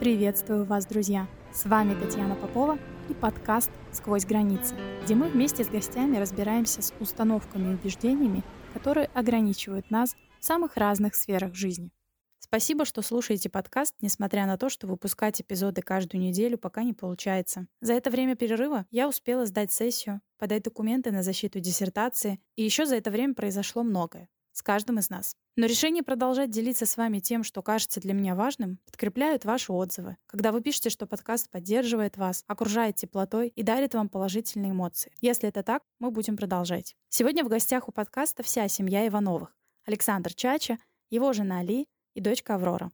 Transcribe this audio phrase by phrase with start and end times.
[0.00, 1.26] Приветствую вас, друзья!
[1.54, 6.92] С вами Татьяна Попова и подкаст «Сквозь границы», где мы вместе с гостями разбираемся с
[7.00, 11.92] установками и убеждениями, которые ограничивают нас в самых разных сферах жизни.
[12.38, 17.66] Спасибо, что слушаете подкаст, несмотря на то, что выпускать эпизоды каждую неделю пока не получается.
[17.80, 22.84] За это время перерыва я успела сдать сессию, подать документы на защиту диссертации, и еще
[22.84, 25.36] за это время произошло многое с каждым из нас.
[25.56, 30.16] Но решение продолжать делиться с вами тем, что кажется для меня важным, подкрепляют ваши отзывы.
[30.26, 35.12] Когда вы пишете, что подкаст поддерживает вас, окружает теплотой и дарит вам положительные эмоции.
[35.20, 36.96] Если это так, мы будем продолжать.
[37.10, 39.54] Сегодня в гостях у подкаста вся семья Ивановых.
[39.84, 40.78] Александр Чача,
[41.10, 42.90] его жена Али и дочка Аврора.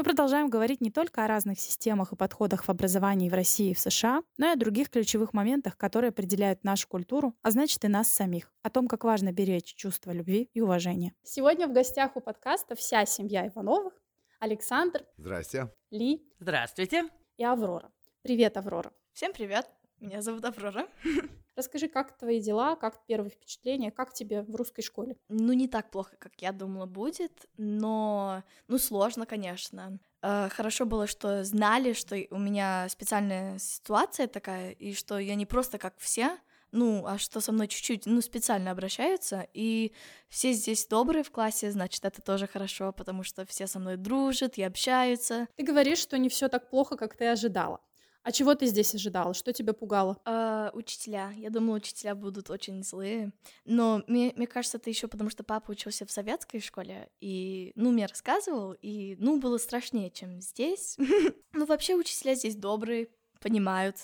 [0.00, 3.74] Мы продолжаем говорить не только о разных системах и подходах в образовании в России и
[3.74, 7.88] в США, но и о других ключевых моментах, которые определяют нашу культуру, а значит и
[7.88, 11.12] нас самих, о том, как важно беречь чувство любви и уважения.
[11.22, 13.92] Сегодня в гостях у подкаста вся семья Ивановых.
[14.38, 15.04] Александр.
[15.18, 15.70] Здрасте.
[15.90, 16.26] Ли.
[16.38, 17.04] Здравствуйте.
[17.36, 17.92] И Аврора.
[18.22, 18.94] Привет, Аврора.
[19.12, 19.66] Всем привет.
[19.98, 20.86] Меня зовут Аврора.
[21.56, 25.16] Расскажи, как твои дела, как первые впечатления, как тебе в русской школе?
[25.28, 29.98] Ну, не так плохо, как я думала будет, но, ну, сложно, конечно.
[30.22, 35.46] Э, хорошо было, что знали, что у меня специальная ситуация такая, и что я не
[35.46, 36.38] просто как все,
[36.72, 39.92] ну, а что со мной чуть-чуть, ну, специально обращаются, и
[40.28, 44.58] все здесь добрые в классе, значит, это тоже хорошо, потому что все со мной дружат
[44.58, 45.48] и общаются.
[45.56, 47.80] Ты говоришь, что не все так плохо, как ты ожидала.
[48.22, 49.32] А чего ты здесь ожидала?
[49.32, 50.18] Что тебя пугало?
[50.26, 51.32] Uh, учителя.
[51.36, 53.32] Я думала, учителя будут очень злые.
[53.64, 57.90] Но мне, мне кажется, это еще потому, что папа учился в советской школе, и, ну,
[57.92, 60.96] мне рассказывал, и, ну, было страшнее, чем здесь.
[61.52, 63.08] ну, вообще, учителя здесь добрые,
[63.40, 63.96] понимают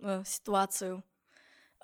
[0.00, 1.02] э, ситуацию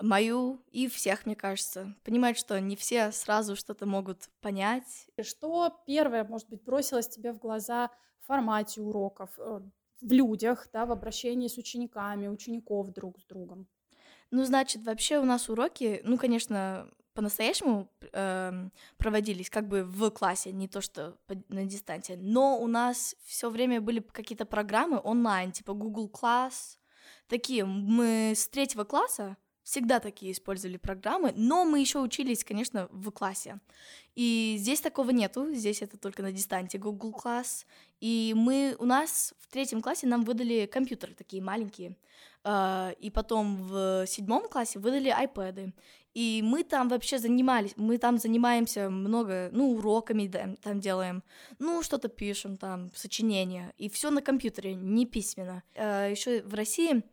[0.01, 1.95] мою и всех, мне кажется.
[2.03, 5.07] Понимают, что не все сразу что-то могут понять.
[5.21, 7.89] Что первое, может быть, бросилось тебе в глаза
[8.21, 9.61] в формате уроков, э,
[10.01, 13.67] в людях, да, в обращении с учениками, учеников друг с другом?
[14.31, 20.51] Ну, значит, вообще у нас уроки, ну, конечно, по-настоящему э, проводились как бы в классе,
[20.51, 21.17] не то что
[21.49, 26.77] на дистанции, но у нас все время были какие-то программы онлайн, типа Google Class,
[27.27, 27.65] такие.
[27.65, 33.59] Мы с третьего класса всегда такие использовали программы, но мы еще учились, конечно, в классе.
[34.15, 37.65] И здесь такого нету, здесь это только на дистанте Google Class.
[38.01, 41.95] И мы, у нас в третьем классе нам выдали компьютеры такие маленькие,
[42.43, 45.73] а, и потом в седьмом классе выдали iPad.
[46.15, 51.23] И мы там вообще занимались, мы там занимаемся много, ну, уроками там делаем,
[51.59, 55.63] ну, что-то пишем там, сочинения, и все на компьютере, не письменно.
[55.75, 57.03] А, Еще в России,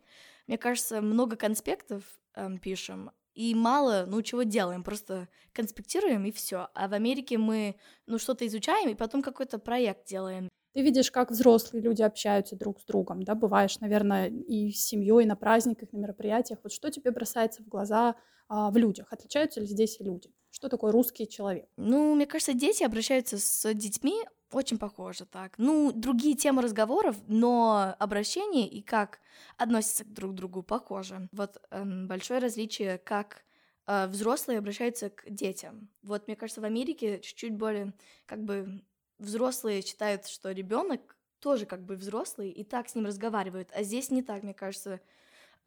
[0.47, 2.03] мне кажется, много конспектов
[2.37, 6.69] эм, пишем, и мало, ну, чего делаем, просто конспектируем и все.
[6.73, 7.75] А в Америке мы,
[8.07, 10.49] ну, что-то изучаем и потом какой-то проект делаем.
[10.73, 15.25] Ты видишь, как взрослые люди общаются друг с другом, да, бываешь, наверное, и с семьей,
[15.25, 16.59] на праздниках, на мероприятиях.
[16.63, 18.15] Вот что тебе бросается в глаза
[18.47, 19.07] а, в людях?
[19.11, 20.31] Отличаются ли здесь люди?
[20.51, 21.69] Что такое русский человек?
[21.77, 25.55] Ну, мне кажется, дети обращаются с детьми очень похоже так.
[25.57, 29.19] Ну, другие темы разговоров, но обращение и как
[29.57, 31.27] относятся к друг другу похоже.
[31.33, 33.43] Вот эм, большое различие, как
[33.87, 35.89] э, взрослые обращаются к детям.
[36.01, 37.93] Вот, мне кажется, в Америке чуть-чуть более,
[38.25, 38.81] как бы,
[39.19, 44.09] взрослые считают, что ребенок тоже как бы взрослый и так с ним разговаривают, а здесь
[44.11, 45.01] не так, мне кажется.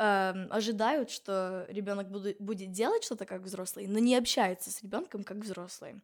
[0.02, 5.36] Эм, ожидают, что ребенок будет делать что-то как взрослый, но не общается с ребенком как
[5.36, 6.00] взрослый.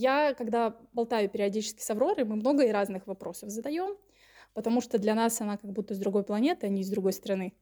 [0.00, 3.96] я, когда болтаю периодически с Авророй, мы много и разных вопросов задаем,
[4.54, 7.54] потому что для нас она как будто с другой планеты, а не с другой страны.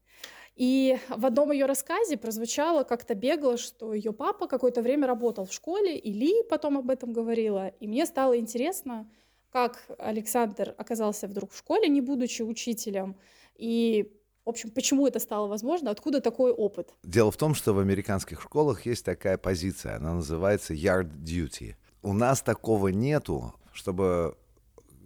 [0.54, 5.52] И в одном ее рассказе прозвучало как-то бегло, что ее папа какое-то время работал в
[5.52, 7.68] школе, и Ли потом об этом говорила.
[7.80, 9.08] И мне стало интересно,
[9.52, 13.16] как Александр оказался вдруг в школе, не будучи учителем,
[13.56, 14.12] и
[14.44, 15.90] в общем, почему это стало возможно?
[15.90, 16.94] Откуда такой опыт?
[17.02, 22.12] Дело в том, что в американских школах есть такая позиция, она называется yard duty— у
[22.12, 24.36] нас такого нету, чтобы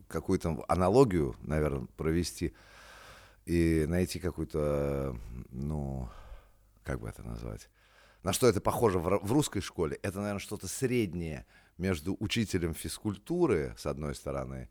[0.08, 2.54] какую-то аналогию, наверное, провести
[3.46, 5.16] и найти какую-то,
[5.50, 6.08] ну,
[6.84, 7.68] как бы это назвать,
[8.22, 9.98] на что это похоже в, русской школе.
[10.02, 11.46] Это, наверное, что-то среднее
[11.82, 14.68] между учителем физкультуры, с одной стороны,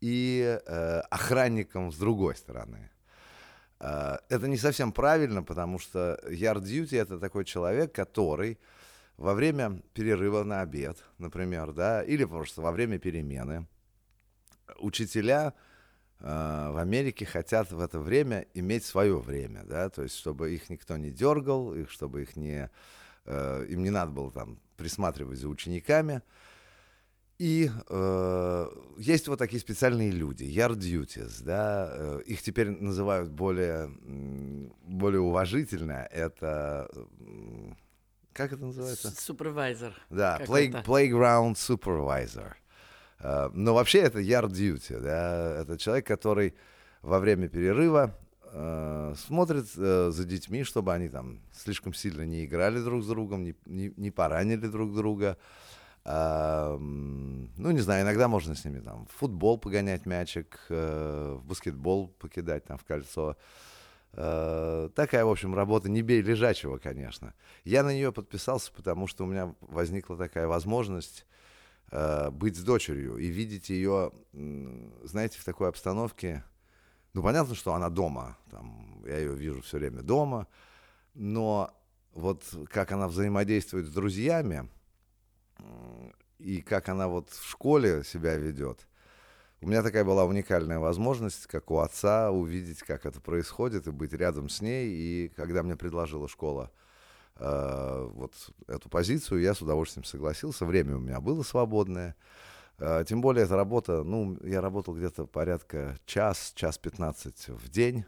[0.00, 2.90] и э, охранником с другой стороны.
[3.80, 8.58] Э, это не совсем правильно, потому что duty— это такой человек, который
[9.16, 13.66] во время перерыва на обед, например, да, или просто во время перемены,
[14.78, 15.52] учителя
[16.20, 20.70] э, в Америке хотят в это время иметь свое время, да, то есть чтобы их
[20.70, 22.70] никто не дергал, их, чтобы их не,
[23.26, 26.22] э, им не надо было там присматривать за учениками.
[27.38, 33.90] И э, есть вот такие специальные люди, yard duties, да, э, их теперь называют более,
[34.86, 36.88] более уважительно, это,
[38.32, 39.10] как это называется?
[39.14, 39.94] Супервайзер.
[40.08, 42.54] Да, play, playground supervisor.
[43.20, 46.54] Э, но вообще это yard duty, да, это человек, который
[47.02, 48.18] во время перерыва
[48.56, 53.44] э, смотрит э, за детьми, чтобы они там слишком сильно не играли друг с другом,
[53.44, 55.36] не, не, не поранили друг друга,
[56.08, 62.08] ну, не знаю, иногда можно с ними там в футбол погонять мячик, э, в баскетбол
[62.20, 63.36] покидать там в кольцо.
[64.12, 67.34] Такая, в общем, работа не бей лежачего, конечно.
[67.64, 71.26] Я на нее подписался, потому что у меня возникла такая возможность
[72.30, 74.12] быть с дочерью и видеть ее,
[75.02, 76.44] знаете, в такой обстановке.
[77.16, 80.46] Ну, понятно, что она дома, там, я ее вижу все время дома,
[81.14, 81.70] но
[82.12, 84.68] вот как она взаимодействует с друзьями,
[86.38, 88.86] и как она вот в школе себя ведет.
[89.62, 94.12] У меня такая была уникальная возможность, как у отца, увидеть, как это происходит, и быть
[94.12, 94.90] рядом с ней.
[94.90, 96.70] И когда мне предложила школа
[97.36, 98.34] э, вот
[98.66, 100.66] эту позицию, я с удовольствием согласился.
[100.66, 102.14] Время у меня было свободное.
[102.78, 108.04] Э, тем более эта работа, ну, я работал где-то порядка час, час пятнадцать в день,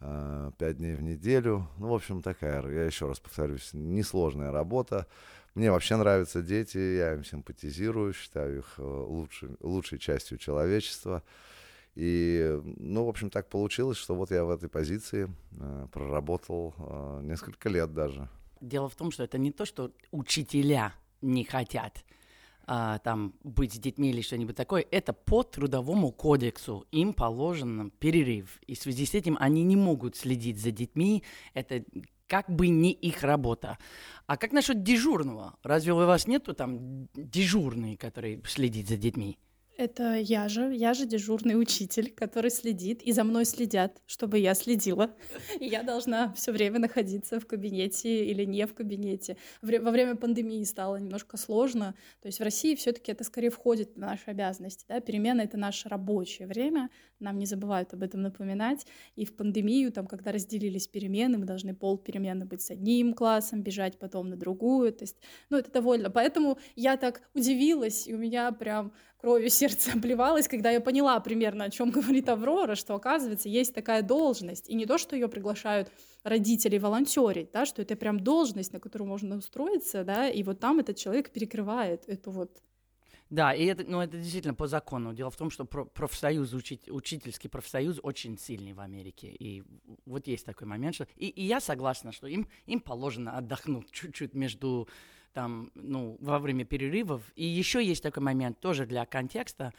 [0.00, 1.68] э, пять дней в неделю.
[1.78, 5.06] Ну, в общем, такая, я еще раз повторюсь, несложная работа.
[5.54, 11.22] Мне вообще нравятся дети, я им симпатизирую, считаю их э, лучшей, лучшей частью человечества.
[11.94, 17.20] И, ну, в общем, так получилось, что вот я в этой позиции э, проработал э,
[17.22, 18.28] несколько лет даже.
[18.60, 20.92] Дело в том, что это не то, что учителя
[21.22, 22.04] не хотят
[22.66, 28.60] а, там быть с детьми или что-нибудь такое, это по трудовому кодексу им положен перерыв.
[28.66, 31.22] И в связи с этим они не могут следить за детьми.
[31.54, 31.84] Это
[32.26, 33.78] как бы не их работа.
[34.26, 35.56] А как насчет дежурного?
[35.62, 39.38] Разве у вас нету там дежурный, который следит за детьми?
[39.76, 44.54] Это я же, я же дежурный учитель, который следит, и за мной следят, чтобы я
[44.54, 45.14] следила.
[45.60, 49.36] И я должна все время находиться в кабинете или не в кабинете.
[49.60, 51.94] Во время пандемии стало немножко сложно.
[52.22, 54.86] То есть в России все-таки это скорее входит в наши обязанности.
[54.88, 55.00] Да?
[55.00, 56.88] Перемена— это наше рабочее время,
[57.20, 58.86] нам не забывают об этом напоминать.
[59.14, 63.62] И в пандемию, там, когда разделились перемены, мы должны пол перемены быть с одним классом,
[63.62, 64.92] бежать потом на другую.
[64.92, 65.16] То есть,
[65.50, 66.10] ну, это довольно.
[66.10, 68.92] Поэтому я так удивилась, и у меня прям
[69.26, 74.02] кровью сердце обливалось, когда я поняла примерно, о чем говорит Аврора, что, оказывается, есть такая
[74.02, 74.68] должность.
[74.68, 75.90] И не то, что ее приглашают
[76.22, 80.78] родители волонтерить, да, что это прям должность, на которую можно устроиться, да, и вот там
[80.78, 82.62] этот человек перекрывает эту вот
[83.28, 85.12] да, и это, ну, это действительно по закону.
[85.12, 89.26] Дело в том, что профсоюз, учить, учительский профсоюз очень сильный в Америке.
[89.26, 89.64] И
[90.04, 91.08] вот есть такой момент, что...
[91.16, 94.88] И, и я согласна, что им, им положено отдохнуть чуть-чуть между
[95.36, 97.20] там, ну, во время перерывов.
[97.34, 99.74] И еще есть такой момент тоже для контекста.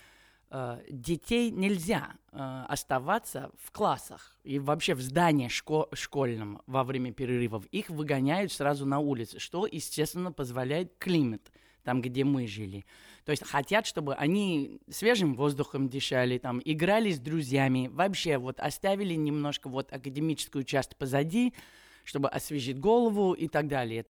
[0.52, 7.12] Э, детей нельзя э, оставаться в классах и вообще в здании шко- школьном во время
[7.12, 7.66] перерывов.
[7.72, 11.52] Их выгоняют сразу на улице, что, естественно, позволяет климат
[11.84, 12.86] там, где мы жили.
[13.26, 19.16] То есть хотят, чтобы они свежим воздухом дышали, там, играли с друзьями, вообще вот оставили
[19.16, 21.56] немножко вот академическую часть позади,
[22.04, 24.06] чтобы освежить голову и так далее.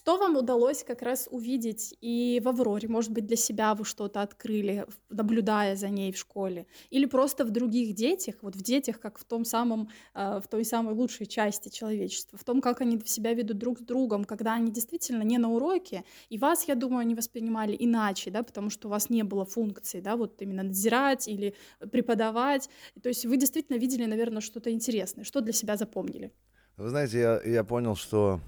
[0.00, 2.88] Что вам удалось как раз увидеть и в Авроре?
[2.88, 6.66] Может быть, для себя вы что-то открыли, наблюдая за ней в школе?
[6.88, 10.64] Или просто в других детях, вот в детях, как в том самом, э, в той
[10.64, 14.70] самой лучшей части человечества, в том, как они себя ведут друг с другом, когда они
[14.70, 18.90] действительно не на уроке, и вас, я думаю, они воспринимали иначе, да, потому что у
[18.90, 21.54] вас не было функции, да, вот именно надзирать или
[21.92, 22.70] преподавать.
[23.02, 25.24] То есть вы действительно видели, наверное, что-то интересное.
[25.24, 26.32] Что для себя запомнили?
[26.78, 28.40] Вы знаете, я, я понял, что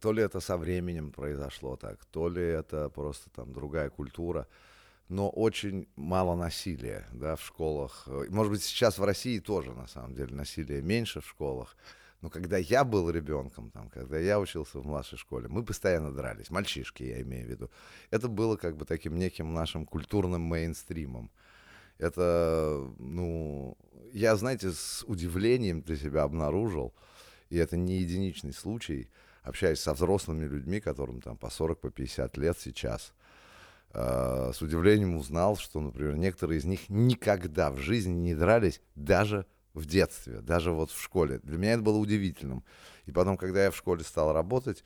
[0.00, 4.46] то ли это со временем произошло так, то ли это просто там другая культура,
[5.08, 8.08] но очень мало насилия, да, в школах.
[8.28, 11.76] Может быть, сейчас в России тоже, на самом деле, насилия меньше в школах.
[12.22, 16.50] Но когда я был ребенком, там, когда я учился в младшей школе, мы постоянно дрались,
[16.50, 17.70] мальчишки, я имею в виду.
[18.10, 21.32] Это было как бы таким неким нашим культурным мейнстримом.
[21.98, 23.76] Это, ну,
[24.12, 26.94] я, знаете, с удивлением для себя обнаружил,
[27.50, 29.10] и это не единичный случай,
[29.42, 33.12] общаясь со взрослыми людьми, которым там по 40, по 50 лет сейчас,
[33.92, 39.46] э, с удивлением узнал, что, например, некоторые из них никогда в жизни не дрались даже
[39.74, 41.40] в детстве, даже вот в школе.
[41.42, 42.64] Для меня это было удивительным.
[43.06, 44.84] И потом, когда я в школе стал работать,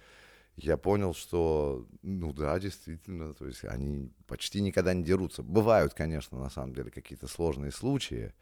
[0.57, 5.43] я понял, что, ну да, действительно, то есть они почти никогда не дерутся.
[5.43, 8.33] Бывают, конечно, на самом деле какие-то сложные случаи,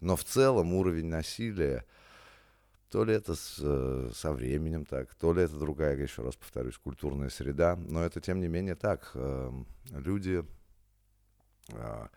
[0.00, 1.86] но в целом уровень насилия,
[2.94, 6.78] То ли это с, э, со временем так, то ли это другая, еще раз повторюсь,
[6.78, 7.74] культурная среда.
[7.74, 9.10] Но это, тем не менее, так.
[9.14, 10.44] Эм, люди,
[11.72, 12.08] а,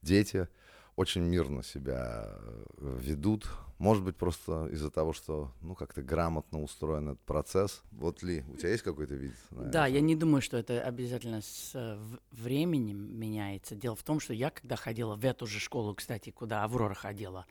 [0.00, 0.48] дети
[0.96, 3.50] очень мирно себя э, ведут.
[3.76, 7.82] Может быть, просто из-за того, что, ну, как-то грамотно устроен этот процесс.
[7.90, 9.34] Вот, Ли, у тебя есть какой-то вид?
[9.50, 11.98] Да, я не думаю, что это обязательно с э,
[12.30, 13.74] временем меняется.
[13.74, 17.44] Дело в том, что я, когда ходила в эту же школу, кстати, куда Аврора ходила,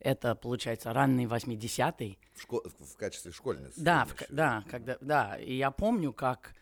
[0.00, 2.18] это, получается, ранний 80-й.
[2.34, 3.80] В, шко- в качестве школьницы?
[3.80, 5.36] Да, в, да, когда, да.
[5.36, 6.54] И я помню, как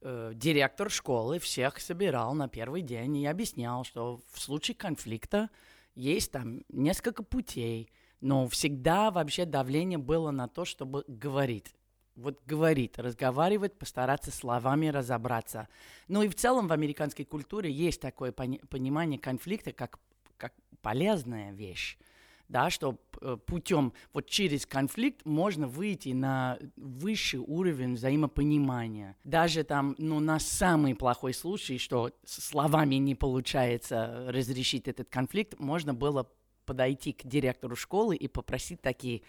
[0.00, 5.50] э, директор школы всех собирал на первый день и объяснял, что в случае конфликта
[5.94, 11.74] есть там несколько путей, но всегда вообще давление было на то, чтобы говорить.
[12.14, 15.68] Вот говорить, разговаривать, постараться словами разобраться.
[16.08, 19.98] Ну и в целом в американской культуре есть такое пони- понимание конфликта как,
[20.38, 21.98] как полезная вещь
[22.48, 29.16] да, что э, путем вот через конфликт можно выйти на высший уровень взаимопонимания.
[29.24, 35.94] Даже там, ну, на самый плохой случай, что словами не получается разрешить этот конфликт, можно
[35.94, 36.30] было
[36.64, 39.22] подойти к директору школы и попросить такие,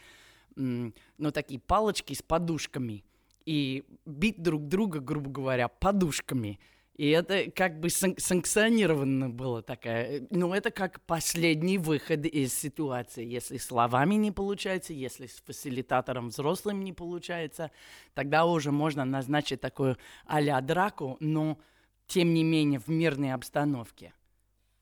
[0.56, 3.04] ну, такие палочки с подушками
[3.46, 6.60] и бить друг друга, грубо говоря, подушками–
[6.98, 10.27] и это как бы сан- санкционировано было такая.
[10.32, 13.24] Ну, это как последний выход из ситуации.
[13.24, 17.70] Если словами не получается, если с фасилитатором взрослым не получается,
[18.16, 21.60] тогда уже можно назначить такую а-ля драку, но
[22.08, 24.13] тем не менее в мирной обстановке.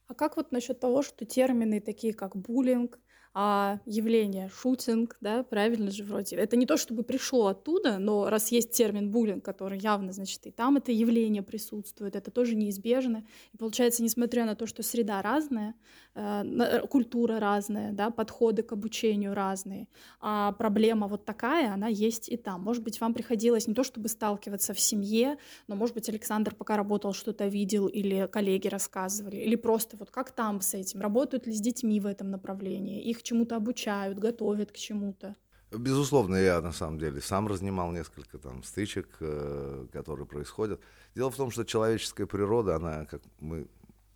[0.07, 2.99] А как вот насчет того, что термины такие как буллинг,
[3.37, 6.37] а, явление, шутинг, да, правильно же вроде.
[6.37, 10.51] Это не то, чтобы пришло оттуда, но раз есть термин буллинг, который явно, значит, и
[10.51, 13.25] там это явление присутствует, это тоже неизбежно.
[13.51, 15.75] И получается, несмотря на то, что среда разная,
[16.13, 19.89] э, культура разная, да, подходы к обучению разные,
[20.21, 22.61] а проблема вот такая, она есть и там.
[22.61, 25.37] Может быть, вам приходилось не то, чтобы сталкиваться в семье,
[25.67, 30.31] но, может быть, Александр пока работал, что-то видел, или коллеги рассказывали, или просто вот как
[30.31, 34.75] там с этим, работают ли с детьми в этом направлении, их чему-то обучают, готовят к
[34.75, 35.35] чему-то.
[35.71, 40.79] Безусловно, я на самом деле сам разнимал несколько там стычек, э, которые происходят.
[41.15, 43.67] Дело в том, что человеческая природа, она, как мы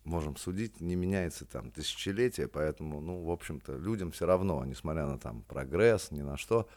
[0.04, 5.18] можем судить, не меняется там тысячелетия, поэтому, ну, в общем-то, людям все равно, несмотря на
[5.18, 6.68] там прогресс, ни на что,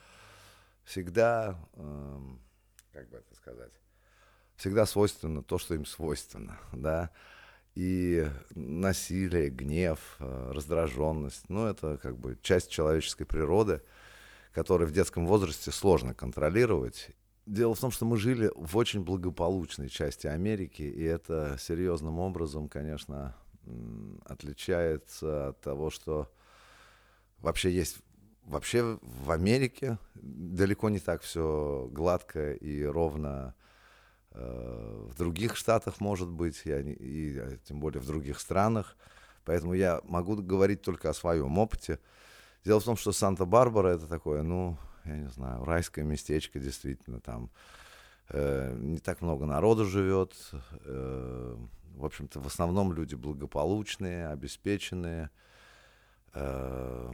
[0.83, 2.19] всегда, э,
[2.91, 3.71] как бы это сказать,
[4.55, 7.11] всегда свойственно то, что им свойственно, да,
[7.75, 13.81] и насилие, гнев, э, раздраженность, ну, это как бы часть человеческой природы,
[14.51, 17.09] которую в детском возрасте сложно контролировать.
[17.45, 22.69] Дело в том, что мы жили в очень благополучной части Америки, и это серьезным образом,
[22.69, 23.35] конечно,
[24.25, 26.31] отличается от того, что
[27.39, 27.97] вообще есть
[28.45, 33.55] вообще в Америке далеко не так все гладко и ровно
[34.33, 38.95] в других штатах, может быть, и, они, и а, тем более в других странах.
[39.45, 41.99] Поэтому я могу говорить только о своем опыте.
[42.65, 47.51] Дело в том, что Санта-Барбара это такое, ну, я не знаю, райское местечко, действительно, там
[48.29, 50.33] э, не так много народу живет.
[50.85, 51.57] Э,
[51.95, 55.29] в общем-то, в основном люди благополучные, обеспеченные.
[56.33, 57.11] Э,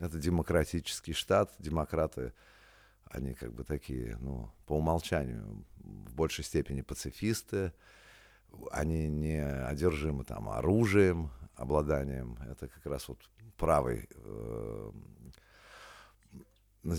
[0.00, 2.32] это демократический штат, демократы
[3.10, 7.72] они как бы такие, ну, по умолчанию в большей степени пацифисты,
[8.70, 13.18] они не одержимы там оружием, обладанием, это как раз вот
[13.56, 14.90] правый, э,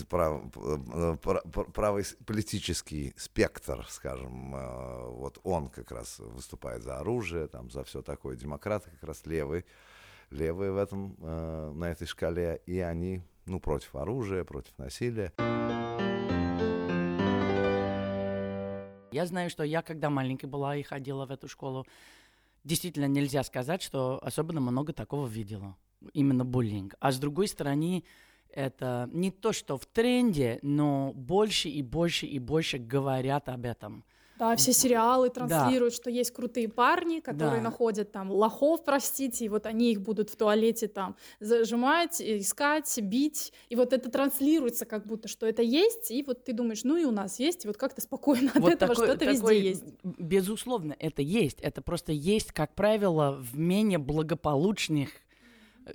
[0.08, 1.16] прав, э,
[1.72, 8.02] правый политический спектр, скажем, э, вот он как раз выступает за оружие, там, за все
[8.02, 9.64] такое, демократы как раз левый,
[10.30, 15.32] левые в этом, э, на этой шкале, и они, ну, против оружия, против насилия.
[19.16, 21.86] Я знаю, что я, когда маленькая была и ходила в эту школу,
[22.64, 25.74] действительно нельзя сказать, что особенно много такого видела.
[26.12, 26.96] Именно буллинг.
[27.00, 28.04] А с другой стороны,
[28.50, 34.04] это не то, что в тренде, но больше и больше и больше говорят об этом.
[34.38, 35.96] Да, все сериалы транслируют, да.
[35.96, 37.70] что есть крутые парни, которые да.
[37.70, 43.52] находят там лохов, простите, и вот они их будут в туалете там зажимать, искать, бить,
[43.68, 47.04] и вот это транслируется как будто, что это есть, и вот ты думаешь, ну и
[47.04, 49.84] у нас есть, и вот как-то спокойно от вот этого, такой, что это везде есть.
[50.02, 55.10] Безусловно, это есть, это просто есть, как правило, в менее благополучных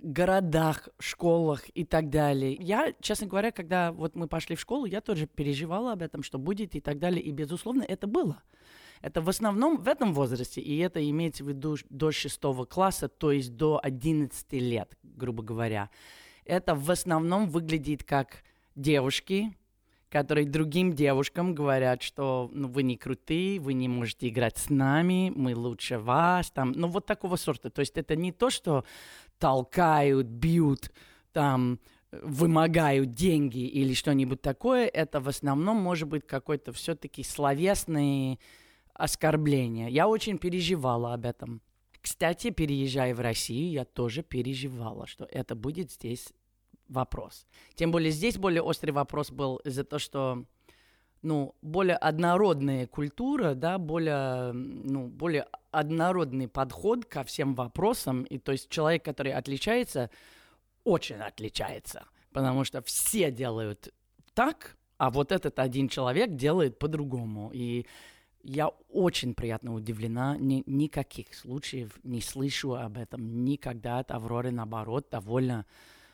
[0.02, 2.56] городах, школах и так далее.
[2.60, 6.38] Я, честно говоря, когда вот мы пошли в школу, я тоже переживала об этом, что
[6.38, 8.42] будет и так далее, и, безусловно, это было.
[9.02, 13.32] Это в основном в этом возрасте, и это имеется в виду до шестого класса, то
[13.32, 15.90] есть до 11 лет, грубо говоря.
[16.46, 18.44] Это в основном выглядит как
[18.76, 19.56] девушки,
[20.12, 25.32] которые другим девушкам говорят, что ну, вы не крутые, вы не можете играть с нами,
[25.34, 27.70] мы лучше вас, там, ну вот такого сорта.
[27.70, 28.84] То есть это не то, что
[29.42, 30.92] толкают, бьют,
[31.34, 31.80] там,
[32.12, 38.40] вымогают деньги или что-нибудь такое, это в основном может быть какой-то все-таки словесный
[38.94, 39.90] оскорбление.
[39.90, 41.62] Я очень переживала об этом.
[42.02, 46.28] Кстати, переезжая в Россию, я тоже переживала, что это будет здесь
[46.88, 47.48] вопрос.
[47.76, 50.46] Тем более здесь более острый вопрос был из-за того, что
[51.22, 58.24] ну, более однородная культура, да, более, ну, более однородный подход ко всем вопросам.
[58.24, 60.10] И то есть человек, который отличается,
[60.84, 62.06] очень отличается.
[62.32, 63.94] Потому что все делают
[64.34, 67.52] так, а вот этот один человек делает по-другому.
[67.54, 67.86] И
[68.44, 70.38] я очень приятно удивлена.
[70.38, 74.52] Ни, никаких случаев не слышу об этом никогда от Авроры.
[74.52, 75.66] Наоборот, довольно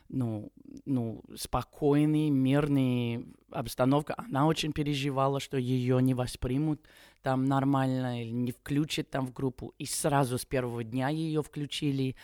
[0.10, 0.52] ну,
[0.86, 4.16] ну, спокойный, мирный обстановка.
[4.18, 6.82] Она очень переживала, что ее не воспримут
[7.22, 9.74] там нормально или не включат там в группу.
[9.78, 12.16] И сразу с первого дня ее включили.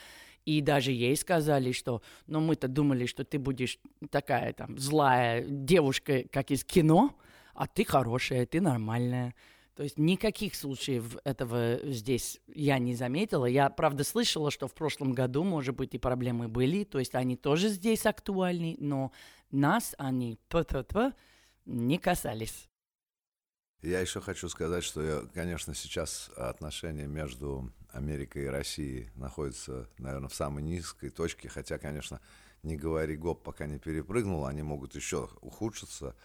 [0.45, 6.23] И даже ей сказали, что, ну, мы-то думали, что ты будешь такая там злая девушка,
[6.31, 7.15] как из кино,
[7.53, 9.35] а ты хорошая, ты нормальная.
[9.75, 13.45] То есть никаких случаев этого здесь я не заметила.
[13.45, 16.83] Я, правда, слышала, что в прошлом году, может быть, и проблемы были.
[16.83, 19.11] То есть они тоже здесь актуальны, но
[19.49, 20.39] нас они
[21.65, 22.69] не касались.
[23.81, 30.35] Я еще хочу сказать, что, конечно, сейчас отношения между Америкой и Россией находятся, наверное, в
[30.35, 32.21] самой низкой точке, хотя, конечно,
[32.61, 36.15] не говори гоп, пока не перепрыгнул, они могут еще ухудшиться.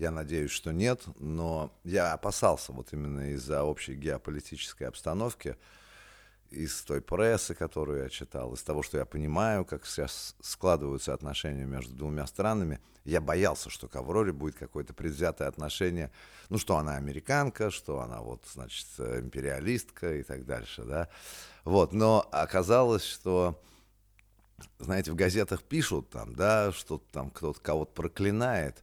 [0.00, 5.58] Я надеюсь, что нет, но я опасался вот именно из-за общей геополитической обстановки,
[6.48, 11.66] из той прессы, которую я читал, из того, что я понимаю, как сейчас складываются отношения
[11.66, 16.10] между двумя странами, я боялся, что к Авроре будет какое-то предвзятое отношение,
[16.48, 21.10] ну, что она американка, что она вот, значит, империалистка и так дальше, да.
[21.64, 23.62] Вот, но оказалось, что,
[24.78, 28.82] знаете, в газетах пишут там, да, что там кто-то кого-то проклинает,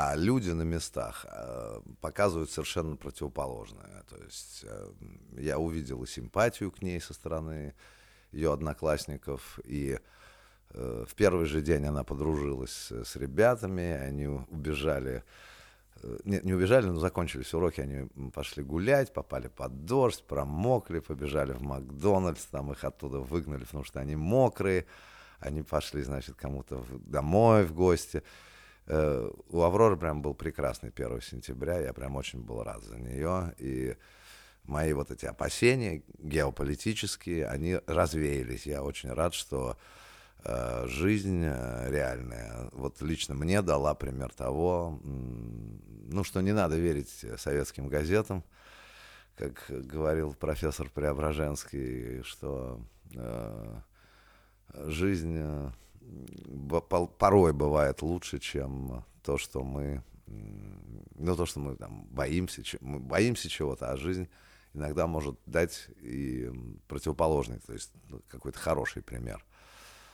[0.00, 4.04] а люди на местах э, показывают совершенно противоположное.
[4.08, 4.92] То есть э,
[5.38, 7.74] я увидел и симпатию к ней со стороны
[8.30, 9.98] ее одноклассников, и
[10.70, 15.24] э, в первый же день она подружилась с ребятами, они убежали,
[16.24, 21.62] нет, не убежали, но закончились уроки, они пошли гулять, попали под дождь, промокли, побежали в
[21.62, 24.86] Макдональдс, там их оттуда выгнали, потому что они мокрые,
[25.40, 28.22] они пошли, значит, кому-то домой в гости.
[28.88, 33.54] Э, у Авроры прям был прекрасный 1 сентября, я прям очень был рад за нее,
[33.58, 33.96] и
[34.64, 38.64] мои вот эти опасения геополитические, они развеялись.
[38.64, 39.76] Я очень рад, что
[40.42, 47.26] э, жизнь э, реальная, вот лично мне дала пример того, ну, что не надо верить
[47.36, 48.42] советским газетам,
[49.36, 52.80] как говорил профессор Преображенский, что
[53.14, 53.80] э,
[54.86, 55.38] жизнь
[57.18, 63.48] порой бывает лучше, чем то, что мы, ну, то, что мы там боимся, мы боимся
[63.48, 64.28] чего-то, а жизнь
[64.74, 66.50] иногда может дать и
[66.86, 69.44] противоположный, то есть ну, какой-то хороший пример.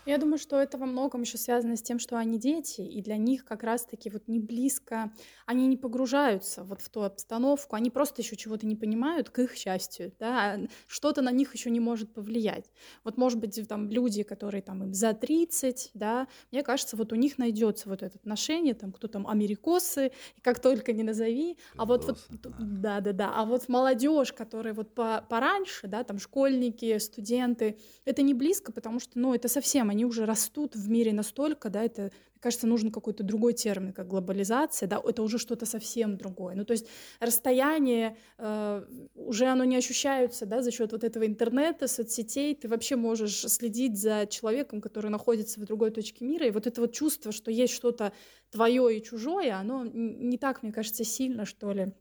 [0.07, 3.17] Я думаю, что это во многом еще связано с тем, что они дети, и для
[3.17, 5.11] них как раз-таки вот не близко,
[5.47, 9.55] они не погружаются вот в ту обстановку, они просто еще чего-то не понимают, к их
[9.55, 12.71] счастью, да, что-то на них еще не может повлиять.
[13.03, 17.17] Вот, может быть, там люди, которые там им за 30, да, мне кажется, вот у
[17.17, 20.13] них найдется вот это отношение, там, кто там, америкосы,
[20.43, 22.19] как только не назови, а вот, вот
[22.59, 28.71] да-да-да, а вот молодежь, которая вот по пораньше, да, там, школьники, студенты, это не близко,
[28.71, 32.67] потому что, ну, это совсем они уже растут в мире настолько, да, это, мне кажется,
[32.67, 36.57] нужен какой-то другой термин, как глобализация, да, это уже что-то совсем другое.
[36.57, 36.87] Ну, то есть
[37.21, 42.97] расстояние, э, уже оно не ощущается, да, за счет вот этого интернета, соцсетей, ты вообще
[42.97, 47.33] можешь следить за человеком, который находится в другой точке мира, и вот это вот чувство,
[47.33, 48.13] что есть что-то
[48.51, 51.93] твое и чужое, оно не так, мне кажется, сильно, что ли,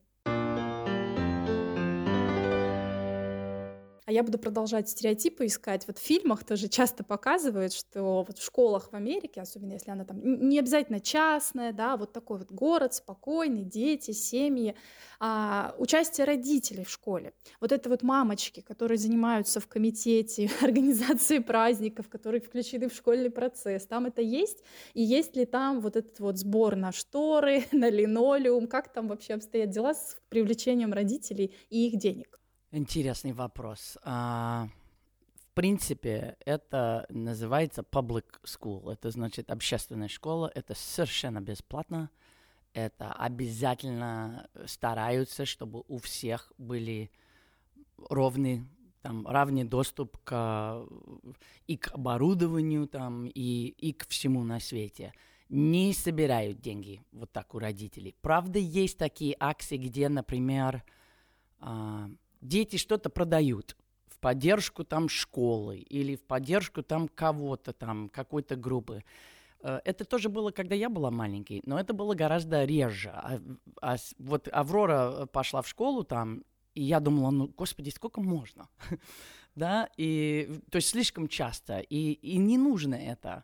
[4.06, 5.88] А я буду продолжать стереотипы искать.
[5.88, 10.04] Вот в фильмах тоже часто показывают, что вот в школах в Америке, особенно если она
[10.04, 14.76] там не обязательно частная, да, вот такой вот город спокойный, дети, семьи,
[15.20, 17.34] а, участие родителей в школе.
[17.62, 23.86] Вот это вот мамочки, которые занимаются в комитете организации праздников, которые включены в школьный процесс.
[23.86, 24.64] Там это есть?
[24.94, 28.68] И есть ли там вот этот вот сбор на шторы, на линолеум?
[28.68, 32.43] Как там вообще обстоят дела с привлечением родителей и их денег?
[32.76, 34.00] Интересный вопрос.
[34.04, 34.68] А,
[35.54, 38.92] принципе, это называется public school.
[38.92, 40.52] Это значит общественная школа.
[40.56, 42.10] Это совершенно бесплатно.
[42.74, 47.12] Это обязательно стараются, чтобы у всех были
[48.10, 48.66] ровный
[49.04, 50.84] там равный доступ к,
[51.68, 55.14] и к оборудованию там, и, и к всему на свете.
[55.50, 58.16] Не собирают деньги вот так у родителей.
[58.22, 60.84] Правда, есть такие акции, где, например,
[61.60, 62.10] э,
[62.44, 63.76] дети что-то продают
[64.08, 69.04] в поддержку там школы или в поддержку там кого-то там, какой-то группы.
[69.62, 73.10] Э, это тоже было, когда я была маленький, но это было гораздо реже.
[73.10, 73.40] А,
[73.82, 76.44] а вот Аврора пошла в школу там,
[76.76, 78.68] и я думала, ну, господи, сколько можно?
[79.56, 83.44] да, и, то есть слишком часто, и, и не нужно это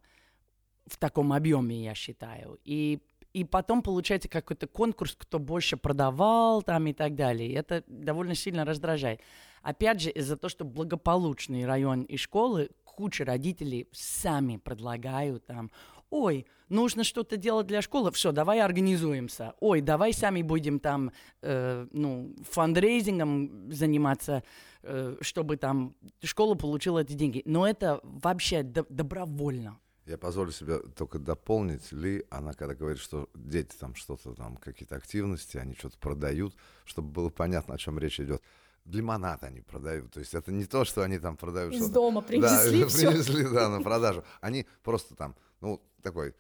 [0.86, 2.60] в таком объеме, я считаю.
[2.64, 3.00] И,
[3.40, 7.50] и потом получается какой-то конкурс, кто больше продавал там и так далее.
[7.50, 9.22] И это довольно сильно раздражает.
[9.62, 15.72] Опять же, из-за того, что благополучный район и школы, куча родителей сами предлагают там,
[16.10, 19.54] ой, нужно что-то делать для школы, все, давай организуемся.
[19.62, 24.44] Ой, давай сами будем там, э, ну, фандрейзингом заниматься,
[24.84, 27.42] э, чтобы там школа получила эти деньги.
[27.46, 29.78] Но это вообще до- добровольно.
[30.10, 34.96] Я позволю себе только дополнить Ли, она когда говорит, что дети там что-то там, какие-то
[34.96, 38.42] активности, они что-то продают, чтобы было понятно, о чем речь идет.
[38.86, 40.12] Лимонад они продают.
[40.12, 41.76] То есть это не то, что они там продают.
[41.76, 43.12] Из дома принесли да, всё.
[43.12, 44.24] принесли, да, на продажу.
[44.42, 46.34] Они просто там, ну, такой,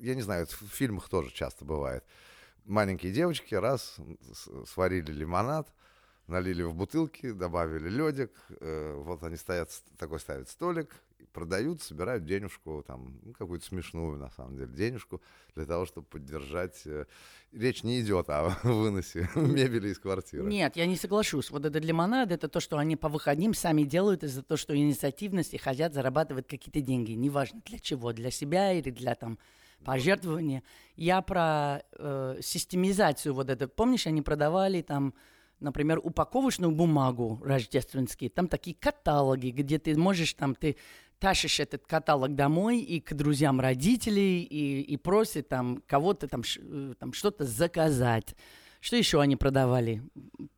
[0.00, 2.04] я не знаю, это в фильмах тоже часто бывает.
[2.64, 3.98] Маленькие девочки раз
[4.66, 5.72] сварили лимонад,
[6.26, 10.92] налили в бутылки, добавили ледик, э, вот они стоят, такой ставят столик,
[11.32, 15.20] продают, собирают денежку, там, ну, какую-то смешную, на самом деле, денежку,
[15.54, 16.82] для того, чтобы поддержать...
[16.86, 17.06] э,
[17.52, 20.48] Речь не идет о выносе мебели из квартиры.
[20.48, 21.50] Нет, я не соглашусь.
[21.50, 25.52] Вот этот лимонад, это то, что они по выходным сами делают из-за того, что инициативность
[25.54, 27.12] и хотят зарабатывать какие-то деньги.
[27.12, 29.38] Неважно для чего, для себя или для там
[29.84, 30.62] пожертвования.
[30.96, 33.68] Я про э, системизацию вот это.
[33.68, 35.12] Помнишь, они продавали там,
[35.60, 38.30] например, упаковочную бумагу рождественские.
[38.30, 40.76] Там такие каталоги, где ты можешь там, ты
[41.22, 46.94] тащишь этот каталог домой и к друзьям родителей и, и просит там кого-то там, э,
[46.98, 48.34] там что-то заказать.
[48.80, 50.02] Что еще они продавали?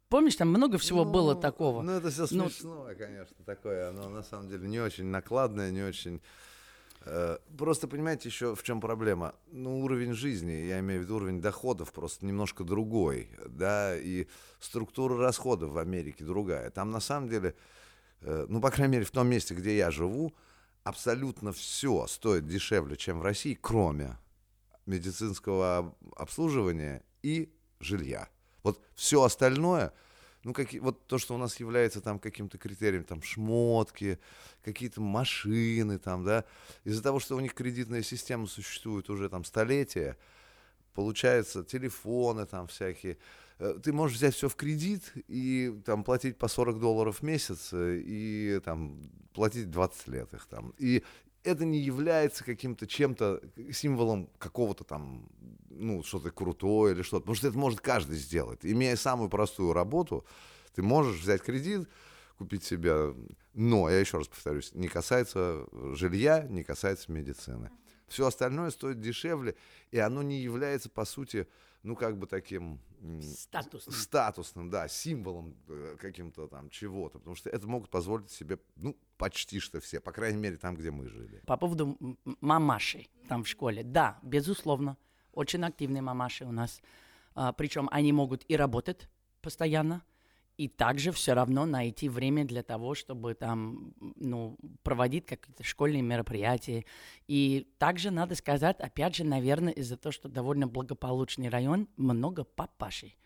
[0.09, 1.83] Помнишь, там много всего было Ну, такого.
[1.83, 3.91] Ну, это все Ну, смешное, конечно, такое.
[3.91, 6.23] Оно на самом деле не очень накладное, не очень...
[7.05, 9.35] э, Просто понимаете, еще в чем проблема?
[9.53, 14.29] Ну, уровень жизни, я имею в виду уровень доходов просто немножко другой, да, и
[14.61, 16.71] структура расходов в Америке другая.
[16.71, 17.55] Там на самом деле,
[18.23, 20.33] э, ну, по крайней мере, в том месте, где я живу,
[20.85, 24.17] абсолютно все стоит дешевле, чем в России, кроме
[24.87, 28.29] медицинского об- обслуживания и жилья.
[28.63, 29.93] Вот все остальное,
[30.45, 34.19] ну, какие, вот то, что у нас является там каким-то критерием, там, шмотки,
[34.63, 36.45] какие-то машины, там, да,
[36.85, 40.19] из-за того, что у них кредитная система существует уже там столетия,
[40.93, 43.17] получается, телефоны там всякие,
[43.59, 48.03] ты можешь взять все в кредит и там платить по 40 долларов в месяц э,
[48.05, 50.75] и там платить 20 лет их там.
[50.79, 51.05] И
[51.45, 55.29] это не является каким-то чем-то, э, символом какого-то там,
[55.71, 57.23] ну, что-то крутое или что-то.
[57.23, 58.61] Потому что это может каждый сделать.
[58.63, 60.25] Имея самую простую работу,
[60.75, 61.89] ты можешь взять кредит,
[62.39, 63.15] купить себе...
[63.53, 67.71] Но, я еще раз повторюсь, не касается жилья, не касается медицины.
[68.09, 69.55] Все остальное стоит дешевле,
[69.93, 71.47] и оно не является, по сути,
[71.85, 72.81] ну, как бы таким...
[73.21, 73.95] Статусным.
[73.95, 77.19] Статусным, да, символом э, каким-то там чего-то.
[77.19, 80.01] Потому что это могут позволить себе, ну, почти что все.
[80.01, 81.43] По крайней мере, там, где мы жили.
[81.47, 83.83] По поводу м- м- мамашей там в школе.
[83.85, 84.97] Да, безусловно,
[85.33, 86.81] очень активные мамаши у нас.
[87.59, 89.09] причем они могут и работать
[89.43, 90.03] постоянно,
[90.57, 96.85] и также все равно найти время для того, чтобы там, ну, проводить какие-то школьные мероприятия.
[97.27, 103.17] И также надо сказать, опять же, наверное, из-за того, что довольно благополучный район, много папашей.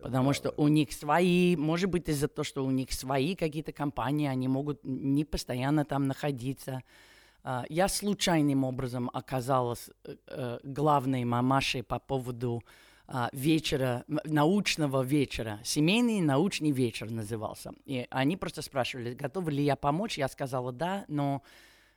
[0.00, 4.28] Потому что у них свои, может быть, из-за того, что у них свои какие-то компании,
[4.28, 6.82] они могут не постоянно там находиться.
[7.42, 12.62] А, Я случайным образом оказалась э, э, главной мамашей по поводу
[13.10, 15.60] а, вечера, научного вечера.
[15.64, 17.72] Семейный научный вечер назывался.
[17.86, 20.18] И они просто спрашивали, готова ли я помочь.
[20.18, 21.42] Я сказала да, но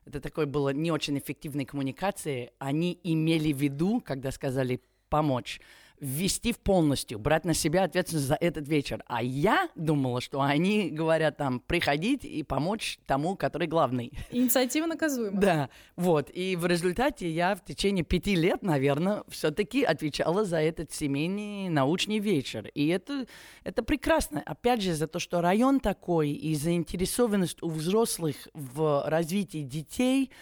[0.06, 2.52] это такой было не очень эффективной коммуникации.
[2.60, 5.60] Они имели в виду, когда сказали помочь,
[6.02, 9.04] ввести в полностью, брать на себя ответственность за этот вечер.
[9.06, 14.12] А я думала, что они говорят там приходить и помочь тому, который главный.
[14.32, 15.40] Инициатива наказуема.
[15.40, 16.32] Да, вот.
[16.34, 22.18] И в результате я в течение пяти лет, наверное, все-таки отвечала за этот семейный научный
[22.18, 22.68] вечер.
[22.74, 23.28] И это,
[23.64, 24.42] это прекрасно.
[24.44, 30.32] Опять же, за то, что район такой и заинтересованность у взрослых в развитии детей–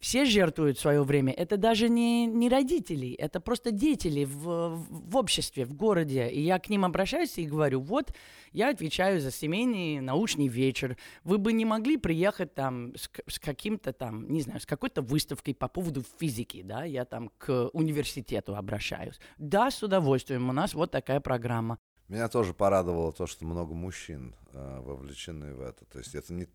[0.00, 1.32] все жертвуют свое время.
[1.32, 6.28] Это даже не, не родители, это просто деятели в, в обществе, в городе.
[6.28, 8.12] И я к ним обращаюсь и говорю, вот,
[8.52, 10.96] я отвечаю за семейный научный вечер.
[11.22, 15.54] Вы бы не могли приехать там с, с каким-то там, не знаю, с какой-то выставкой
[15.54, 19.20] по поводу физики, да, я там к университету обращаюсь.
[19.36, 21.78] Да, с удовольствием, у нас вот такая программа.
[22.10, 25.84] Меня тоже порадовало то, что много мужчин э, вовлечены в это.
[25.84, 26.48] То есть это не,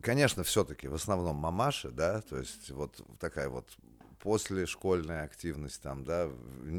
[0.00, 3.68] конечно, все-таки в основном мамаши, да, то есть вот такая вот
[4.20, 6.30] после школьная активность там, да,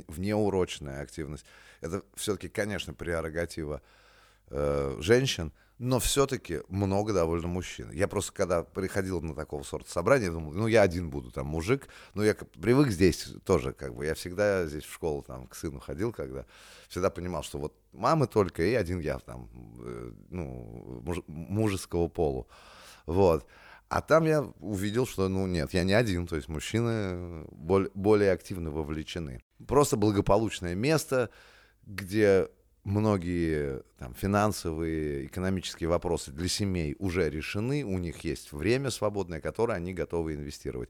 [0.07, 1.45] внеурочная активность.
[1.79, 3.83] Это все-таки, конечно, прерогатива
[4.47, 5.51] э, женщин,
[5.83, 7.91] но все-таки много довольно мужчин.
[7.91, 11.89] Я просто, когда приходил на такого сорта собрания, думал, ну, я один буду там мужик,
[12.13, 15.81] но я привык здесь тоже, как бы, я всегда здесь в школу там к сыну
[15.81, 16.45] ходил, когда
[16.87, 19.49] всегда понимал, что вот мамы только и один я там,
[19.81, 22.47] э, ну, муж, мужеского полу,
[23.05, 23.45] вот.
[23.89, 28.31] А там я увидел, что, ну, нет, я не один, то есть мужчины более, более
[28.31, 29.43] активно вовлечены.
[29.67, 31.29] Просто благополучное место,
[31.85, 32.47] где
[32.83, 39.73] многие там, финансовые, экономические вопросы для семей уже решены, у них есть время свободное, которое
[39.73, 40.89] они готовы инвестировать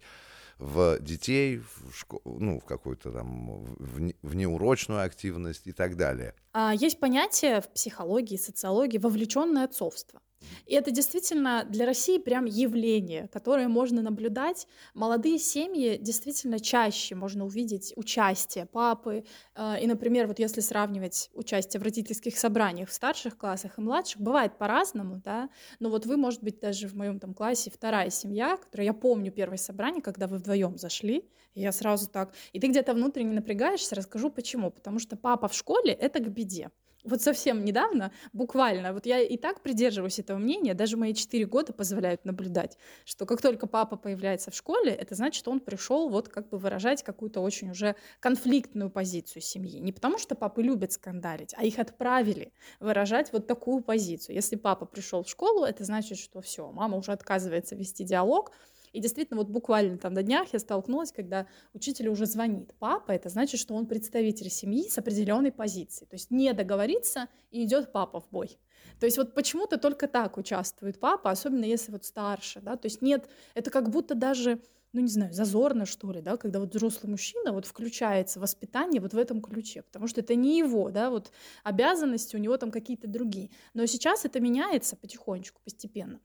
[0.60, 6.36] в детей, в, шко- ну, в какую-то там в, в неурочную активность и так далее.
[6.53, 10.21] А есть понятие в психологии, социологии вовлеченное отцовство.
[10.65, 14.67] И это действительно для России прям явление, которое можно наблюдать.
[14.93, 19.25] Молодые семьи действительно чаще можно увидеть участие папы.
[19.56, 24.21] Э, и, например, вот если сравнивать участие в родительских собраниях в старших классах и младших,
[24.21, 28.58] бывает по-разному, да, но вот вы, может быть, даже в моем там классе вторая семья,
[28.58, 32.67] которая я помню первое собрание, когда вы вдвоем зашли, и я сразу так, и ты
[32.67, 36.71] где-то внутренне напрягаешься, расскажу почему, потому что папа в школе— это к беде
[37.03, 41.73] вот совсем недавно, буквально, вот я и так придерживаюсь этого мнения, даже мои четыре года
[41.73, 46.29] позволяют наблюдать, что как только папа появляется в школе, это значит, что он пришел вот
[46.29, 49.79] как бы выражать какую-то очень уже конфликтную позицию семьи.
[49.79, 54.35] Не потому что папы любят скандалить, а их отправили выражать вот такую позицию.
[54.35, 58.51] Если папа пришел в школу, это значит, что все, мама уже отказывается вести диалог,
[58.93, 62.73] и действительно, вот буквально там на днях я столкнулась, когда учитель уже звонит.
[62.79, 66.08] Папа, это значит, что он представитель семьи с определенной позицией.
[66.08, 68.58] То есть не договориться, и идет папа в бой.
[68.99, 73.01] То есть вот почему-то только так участвует папа, особенно если вот старше, да, то есть
[73.01, 74.62] нет, это как будто даже
[74.93, 79.01] ну, не знаю, зазорно, что ли, да, когда вот взрослый мужчина вот включается в воспитание
[79.01, 81.32] вот в этом ключе, потому что это не его, да, вот
[81.63, 83.49] обязанности у него там какие-то другие.
[83.73, 86.19] Но сейчас это меняется потихонечку, постепенно.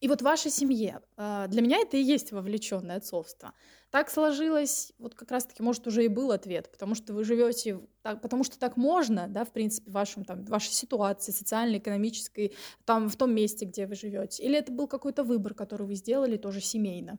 [0.00, 3.52] И вот в вашей семье, а, для меня это и есть вовлеченное отцовство.
[3.90, 8.22] Так сложилось, вот как раз-таки, может, уже и был ответ, потому что вы живете, так,
[8.22, 13.08] потому что так можно, да, в принципе, в вашем, там, вашей ситуации социальной, экономической, там,
[13.08, 14.42] в том месте, где вы живете.
[14.42, 17.18] Или это был какой-то выбор, который вы сделали тоже семейно?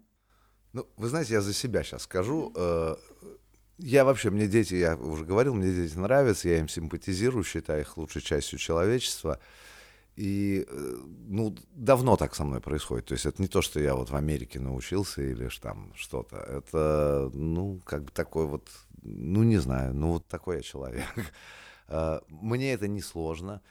[0.71, 2.53] Ну, вы знаете, я за себя сейчас скажу.
[2.55, 2.95] Э,
[3.79, 7.97] я вообще, мне дети, я уже говорил, мне дети нравятся, я им симпатизирую, считаю их
[7.97, 9.39] лучшей частью человечества.
[10.19, 10.95] И, э,
[11.29, 13.05] ну, давно так со мной происходит.
[13.05, 16.35] То есть это не то, что я вот в Америке научился или там что-то.
[16.35, 18.69] Это, ну, как бы такой вот,
[19.01, 21.05] ну, не знаю, ну, вот такой я человек.
[21.87, 23.61] А, мне это не сложно.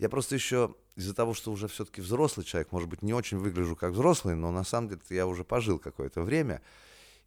[0.00, 3.76] Я просто еще из-за того, что уже все-таки взрослый человек, может быть, не очень выгляжу
[3.76, 6.62] как взрослый, но на самом деле я уже пожил какое-то время,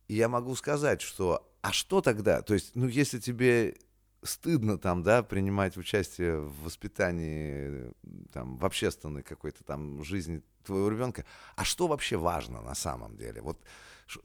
[0.10, 2.42] и я могу сказать, что, а что тогда?
[2.42, 3.78] То есть, ну, если тебе
[4.24, 7.92] стыдно там, да, принимать участие в воспитании,
[8.32, 11.26] там, в общественной какой-то там жизни твоего ребенка.
[11.56, 13.42] А что вообще важно на самом деле?
[13.42, 13.60] Вот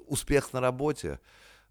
[0.07, 1.21] успех на работе,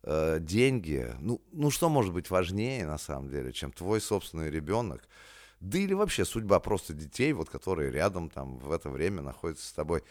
[0.04, 5.08] э, деньги, ну, ну что может быть важнее на самом деле, чем твой собственный ребенок?
[5.60, 9.74] Да или вообще судьба просто детей, вот которые рядом там в это время находятся с
[9.74, 10.04] тобой.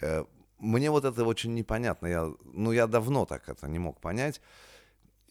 [0.00, 0.24] Э,
[0.58, 2.06] мне вот это очень непонятно.
[2.06, 4.40] Я, ну, я давно так это не мог понять.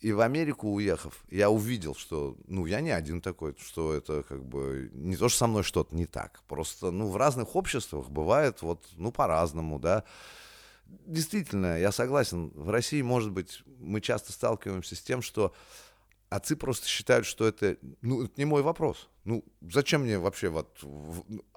[0.01, 4.43] И в Америку уехав, я увидел, что, ну, я не один такой, что это как
[4.43, 6.41] бы не то, что со мной что-то не так.
[6.47, 10.03] Просто, ну, в разных обществах бывает вот, ну, по-разному, да.
[10.87, 15.53] Действительно, я согласен, в России, может быть, мы часто сталкиваемся с тем, что
[16.29, 19.07] отцы просто считают, что это, ну, это не мой вопрос.
[19.23, 20.83] Ну, зачем мне вообще вот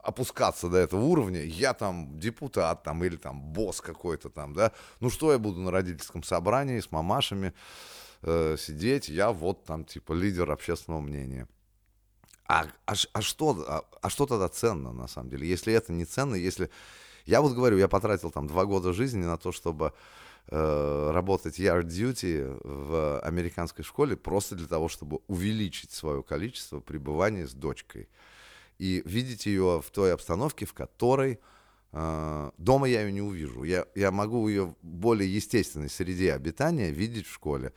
[0.02, 1.42] опускаться до этого уровня?
[1.42, 4.72] Я там депутат там или там босс какой-то там, да?
[5.00, 7.54] Ну, что я буду на родительском собрании с мамашами?
[8.24, 11.46] Э, сидеть, я вот там типа лидер общественного мнения.
[12.46, 15.48] А, а, а, что, а, а что тогда ценно, на самом деле?
[15.48, 16.70] Если это не ценно, если...
[17.26, 19.94] Я вот говорю, я потратил там два года жизни на то, чтобы
[20.48, 27.46] э, работать yard duty в американской школе просто для того, чтобы увеличить свое количество пребывания
[27.46, 28.10] с дочкой.
[28.78, 31.40] И видеть ее в той обстановке, в которой
[31.92, 33.64] э, дома я ее не увижу.
[33.64, 37.72] Я, я могу ее в более естественной среде обитания видеть в школе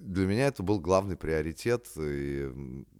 [0.00, 2.50] для меня это был главный приоритет, и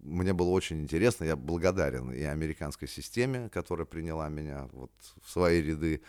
[0.01, 5.61] мне было очень интересно, я благодарен и американской системе, которая приняла меня вот в свои
[5.61, 6.01] ряды,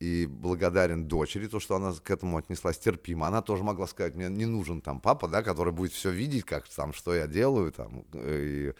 [0.00, 3.26] и благодарен дочери, то, что она к этому отнеслась терпимо.
[3.26, 6.68] Она тоже могла сказать, мне не нужен там папа, да, который будет все видеть, как
[6.68, 8.74] там, что я делаю, там, и,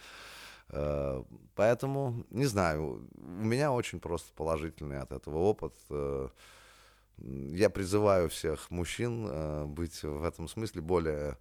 [0.69, 1.23] э,
[1.55, 6.29] поэтому, не знаю, у меня очень просто положительный от этого опыт, э,
[7.17, 11.37] я призываю всех мужчин э, быть в этом смысле более,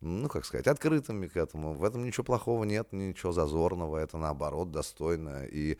[0.00, 1.74] ну, как сказать, открытыми к этому.
[1.74, 5.44] В этом ничего плохого нет, ничего зазорного, это наоборот достойно.
[5.44, 5.78] И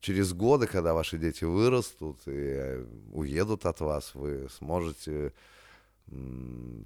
[0.00, 5.32] через годы, когда ваши дети вырастут и уедут от вас, вы сможете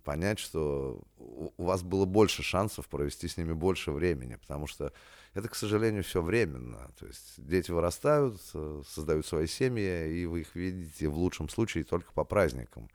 [0.05, 4.93] понять, что у вас было больше шансов провести с ними больше времени, потому что
[5.35, 6.91] это, к сожалению, все временно.
[6.99, 8.41] То есть дети вырастают,
[8.87, 12.89] создают свои семьи, и вы их видите в лучшем случае только по праздникам.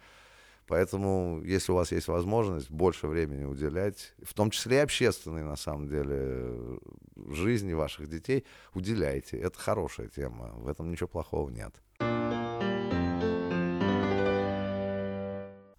[0.67, 5.57] Поэтому, если у вас есть возможность больше времени уделять, в том числе и общественной, на
[5.57, 6.79] самом деле,
[7.15, 9.37] жизни ваших детей, уделяйте.
[9.37, 11.75] Это хорошая тема, в этом ничего плохого нет.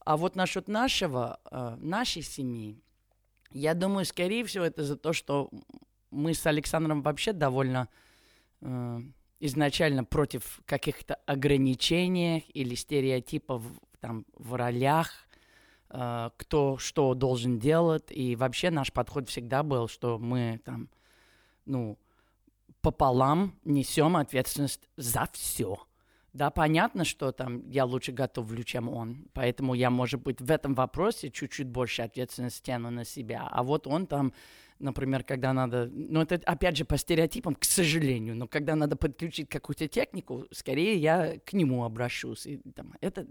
[0.07, 2.79] А вот насчет нашего, э, нашей семьи,
[3.53, 5.49] я думаю, скорее всего, это за то, что
[6.15, 7.89] мы с Александром вообще довольно
[8.61, 9.01] э,
[9.41, 13.63] изначально против каких-то ограничений или стереотипов
[14.01, 15.11] там, в ролях,
[15.91, 18.11] э, кто что должен делать.
[18.11, 20.89] И вообще наш подход всегда был, что мы там,
[21.67, 21.99] ну,
[22.81, 25.79] пополам несем ответственность за все.
[26.35, 30.75] Да, понятно, что там я лучше готовлю, чем он, поэтому я, может быть, в этом
[30.75, 33.49] вопросе чуть-чуть больше ответственности тяну на себя.
[33.51, 34.33] А вот он там
[34.81, 39.49] например, когда надо, ну это опять же по стереотипам, к сожалению, но когда надо подключить
[39.49, 42.47] какую-то технику, скорее я к нему обращусь.
[42.47, 43.27] И, там, это,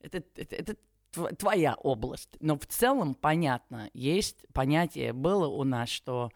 [0.00, 0.76] это, это, это
[1.36, 2.36] твоя область.
[2.40, 6.30] Но в целом понятно, есть понятие было у нас, что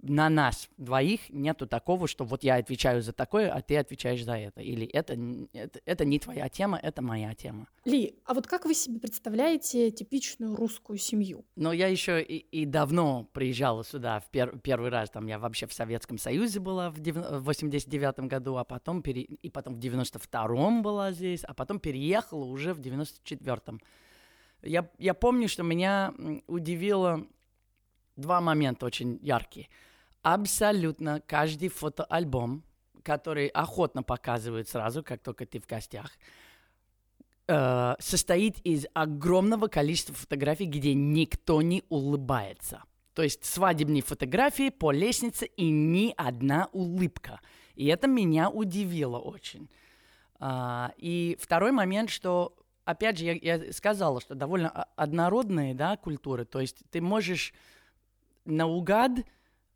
[0.00, 4.36] на нас двоих нету такого, что вот я отвечаю за такое, а ты отвечаешь за
[4.36, 4.60] это.
[4.60, 5.18] Или это,
[5.52, 7.66] это, это не твоя тема, это моя тема.
[7.84, 11.44] Ли, а вот как вы себе представляете типичную русскую семью?
[11.56, 15.10] Ну, я еще и, и давно приезжала сюда в пер, первый раз.
[15.10, 19.50] Там я вообще в Советском Союзе была в, в 89 году, а потом, пере, и
[19.50, 23.80] потом в 92-м была здесь, а потом переехала уже в 94-м.
[24.62, 26.14] Я, я помню, что меня
[26.46, 27.26] удивило
[28.16, 29.68] два момента очень яркие–
[30.22, 32.64] абсолютно каждый фотоальбом,
[33.02, 36.12] который охотно показывают сразу, как только ты в гостях,
[37.46, 42.82] э, состоит из огромного количества фотографий, где никто не улыбается.
[43.14, 47.40] То есть свадебные фотографии по лестнице и ни одна улыбка.
[47.74, 49.68] И это меня удивило очень.
[50.38, 52.54] А, и второй момент, что,
[52.84, 56.44] опять же, я, я сказала, что довольно однородные да, культуры.
[56.44, 57.52] То есть ты можешь
[58.44, 59.10] наугад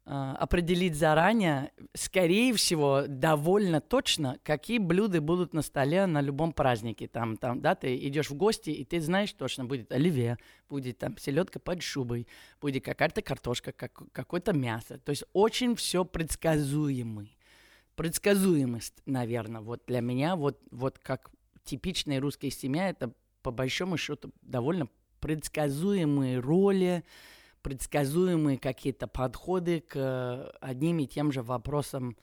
[0.04, 7.06] определить заранее, скорее всего, довольно точно, какие блюда будут на столе на любом празднике.
[7.06, 10.38] Там, там, да, ты идешь в гости, и ты знаешь точно, будет оливье,
[10.68, 12.26] будет там селедка под шубой,
[12.60, 14.98] будет какая-то картошка, как, какое-то мясо.
[14.98, 17.38] То есть очень все предсказуемый.
[17.94, 21.30] Предсказуемость, наверное, вот для меня, вот, вот как
[21.62, 23.12] типичная русская семья, это
[23.42, 24.88] по большому счету довольно
[25.20, 27.04] предсказуемые роли,
[27.62, 32.16] предсказуемые какие-то подходы к э, одним и тем же вопросам,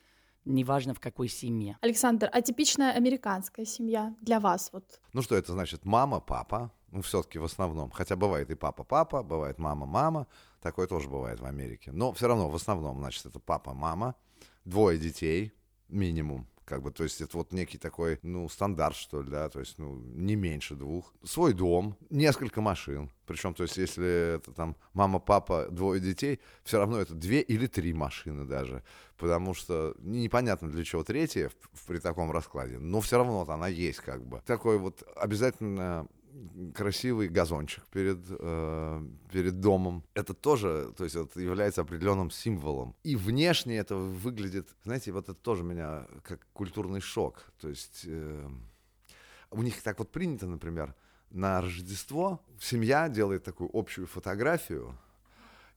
[0.46, 1.78] неважно в какой семье.
[1.82, 4.84] Александр, а типичная американская семья для вас вот?
[5.14, 5.86] Ну что это значит?
[5.86, 7.92] Мама, папа, ну все-таки в основном.
[7.92, 10.28] Хотя бывает и папа-папа, бывает мама-мама,
[10.62, 11.92] такое тоже бывает в Америке.
[11.92, 14.16] Но все равно в основном, значит, это папа-мама,
[14.66, 15.54] двое детей
[15.88, 19.60] минимум, как бы, то есть это вот некий такой, ну, стандарт, что ли, да, то
[19.60, 21.12] есть, ну, не меньше двух.
[21.24, 26.78] Свой дом, несколько машин, причем, то есть, если это там мама, папа, двое детей, все
[26.78, 28.84] равно это две или три машины даже,
[29.18, 31.50] потому что непонятно для чего третья
[31.88, 34.42] при таком раскладе, но все равно вот она есть как бы.
[34.46, 36.08] Такой вот обязательно
[36.76, 40.04] красивый газончик перед, э, перед домом.
[40.14, 42.96] Это тоже, то есть это является определенным символом.
[43.04, 47.52] И внешне это выглядит, знаете, вот это тоже меня как культурный шок.
[47.60, 48.50] То есть э,
[49.52, 50.96] у них так вот принято, например,
[51.32, 54.98] на Рождество семья делает такую общую фотографию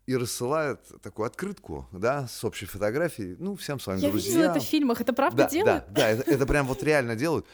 [0.07, 4.35] и рассылает такую открытку, да, с общей фотографией, ну, всем своим Я друзьям.
[4.35, 5.85] видела это в фильмах, это правда да, делают?
[5.89, 7.47] Да, да, это, это прям вот реально делают.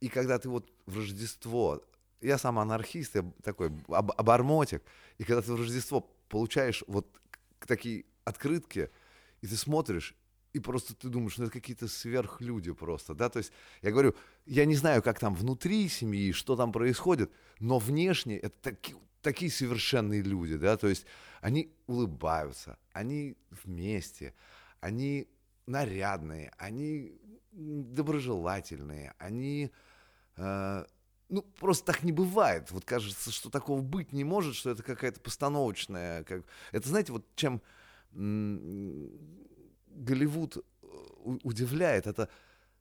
[0.00, 1.82] И когда ты вот в Рождество,
[2.22, 4.82] я сам анархист, я такой об, обормотик,
[5.18, 7.06] и когда ты в Рождество получаешь вот
[7.60, 8.90] такие открытки,
[9.40, 10.14] и ты смотришь,
[10.52, 13.52] и просто ты думаешь, ну это какие-то сверхлюди просто, да, то есть
[13.82, 14.14] я говорю,
[14.46, 19.50] я не знаю, как там внутри семьи, что там происходит, но внешне это таки, такие
[19.50, 21.06] совершенные люди, да, то есть
[21.40, 24.34] они улыбаются, они вместе,
[24.80, 25.28] они
[25.66, 27.18] нарядные, они
[27.52, 29.70] доброжелательные, они...
[30.36, 30.84] Э,
[31.32, 32.70] ну, просто так не бывает.
[32.70, 36.24] Вот кажется, что такого быть не может, что это какая-то постановочная...
[36.24, 36.42] Как...
[36.72, 37.62] Это, знаете, вот чем
[38.12, 39.08] Голливуд
[40.58, 40.60] э,
[41.42, 42.28] удивляет, это...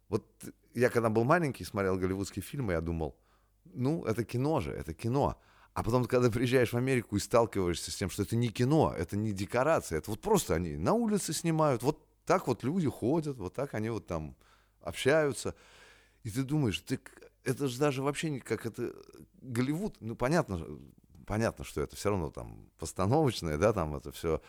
[0.10, 0.26] Вот
[0.74, 3.16] я когда был маленький, смотрел голливудские фильмы, я думал,
[3.74, 5.40] ну, это кино же, это кино.
[5.74, 9.16] А потом, когда приезжаешь в Америку и сталкиваешься с тем, что это не кино, это
[9.16, 13.54] не декорация, это вот просто они на улице снимают, вот так вот люди ходят, вот
[13.54, 14.36] так они вот там
[14.82, 15.56] общаются.
[16.24, 17.00] И ты думаешь, ты,
[17.44, 18.94] это же даже вообще не как это
[19.42, 20.80] Голливуд, ну понятно,
[21.26, 24.42] понятно, что это все равно там постановочное, да, там это все,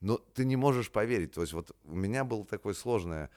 [0.00, 1.32] но ты не можешь поверить.
[1.32, 3.30] То есть вот у меня было такое сложное,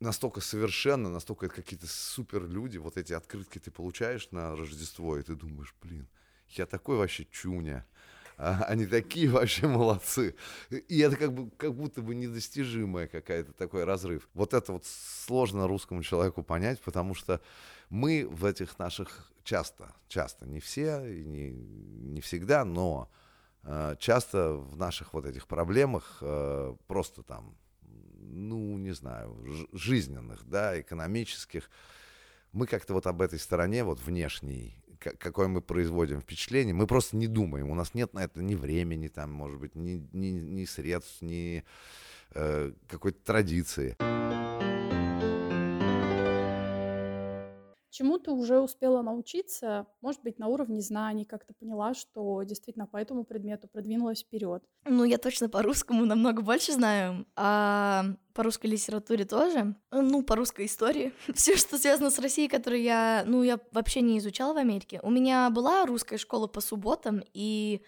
[0.00, 5.22] настолько совершенно, настолько это какие-то супер люди, вот эти открытки ты получаешь на Рождество, и
[5.22, 6.08] ты думаешь, блин,
[6.48, 7.86] я такой вообще чуня.
[8.36, 10.34] А, они такие вообще молодцы.
[10.70, 14.28] И это как, бы, как будто бы недостижимая какая-то такой разрыв.
[14.34, 17.40] Вот это вот сложно русскому человеку понять, потому что
[17.90, 23.10] мы в этих наших часто, часто, не все, не, не всегда, но
[23.62, 30.80] э, часто в наших вот этих проблемах э, просто там, ну, не знаю, жизненных, да,
[30.80, 31.70] экономических,
[32.52, 34.76] мы как-то вот об этой стороне, вот внешней,
[35.18, 37.70] какое мы производим впечатление, мы просто не думаем.
[37.70, 41.64] У нас нет на это ни времени, там, может быть, ни, ни, ни средств, ни
[42.34, 43.96] э, какой-то традиции.
[47.94, 52.88] Чему ты уже успела научиться, может быть, на уровне знаний, как ты поняла, что действительно
[52.88, 54.64] по этому предмету продвинулась вперед?
[54.84, 60.34] Ну, я точно по русскому намного больше знаю, а по русской литературе тоже, ну, по
[60.34, 61.12] русской истории.
[61.34, 64.98] Все, что связано с Россией, которую я, ну, я вообще не изучала в Америке.
[65.04, 67.80] У меня была русская школа по субботам, и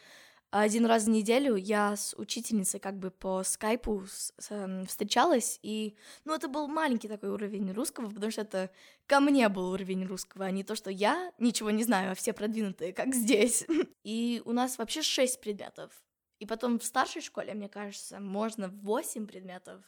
[0.50, 5.58] один раз в неделю я с учительницей как бы по скайпу с, с, эм, встречалась,
[5.62, 8.70] и, ну, это был маленький такой уровень русского, потому что это
[9.06, 12.32] ко мне был уровень русского, а не то, что я ничего не знаю, а все
[12.32, 13.66] продвинутые, как здесь.
[14.04, 15.92] И у нас вообще шесть предметов.
[16.38, 19.82] И потом в старшей школе, мне кажется, можно восемь предметов.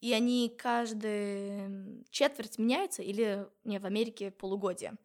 [0.00, 4.96] И они каждую четверть меняются, или, не, в Америке полугодие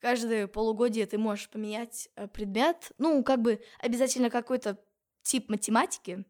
[0.00, 4.78] каждое полугодие ты можешь поменять э, предмет, ну, как бы обязательно какой-то
[5.22, 6.24] тип математики,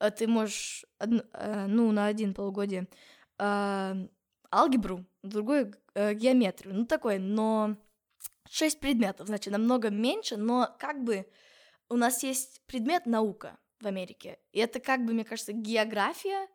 [0.00, 2.88] э, ты можешь, э, ну, на один полугодие
[4.50, 7.76] алгебру, другой геометрию, ну, такое, но
[8.50, 11.26] шесть предметов, значит, намного меньше, но как бы
[11.88, 16.48] у нас есть предмет наука в Америке, и это как бы, мне кажется, география,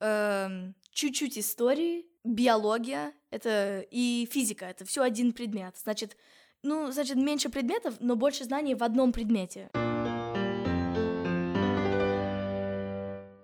[0.00, 5.76] эм, чуть-чуть истории, биология это и физика, это все один предмет.
[5.76, 6.16] Значит,
[6.62, 9.70] ну, значит, меньше предметов, но больше знаний в одном предмете.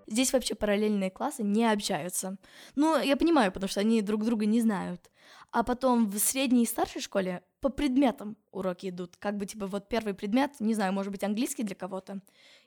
[0.07, 2.37] Здесь вообще параллельные классы не общаются.
[2.75, 5.11] Ну, я понимаю, потому что они друг друга не знают.
[5.53, 9.17] А потом в средней и старшей школе по предметам уроки идут.
[9.17, 12.21] Как бы, типа, вот первый предмет, не знаю, может быть, английский для кого-то,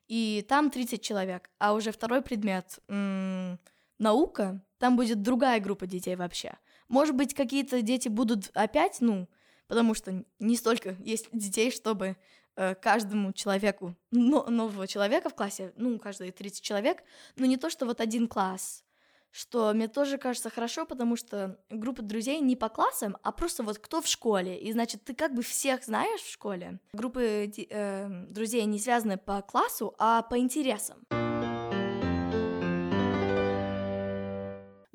[0.07, 1.51] и там 30 человек.
[1.59, 3.59] А уже второй предмет м-
[3.97, 6.57] наука, там будет другая группа детей вообще.
[6.87, 9.27] Может быть, какие-то дети будут опять, ну,
[9.67, 12.17] потому что не столько есть детей, чтобы
[12.55, 17.03] э, каждому человеку, но, нового человека в классе, ну, каждые 30 человек,
[17.35, 18.83] но не то, что вот один класс,
[19.31, 23.79] что мне тоже кажется хорошо, потому что группа друзей не по классам, а просто вот
[23.79, 24.57] кто в школе.
[24.57, 26.79] И значит, ты как бы всех знаешь в школе.
[26.93, 31.05] Группы э, друзей не связаны по классу, а по интересам.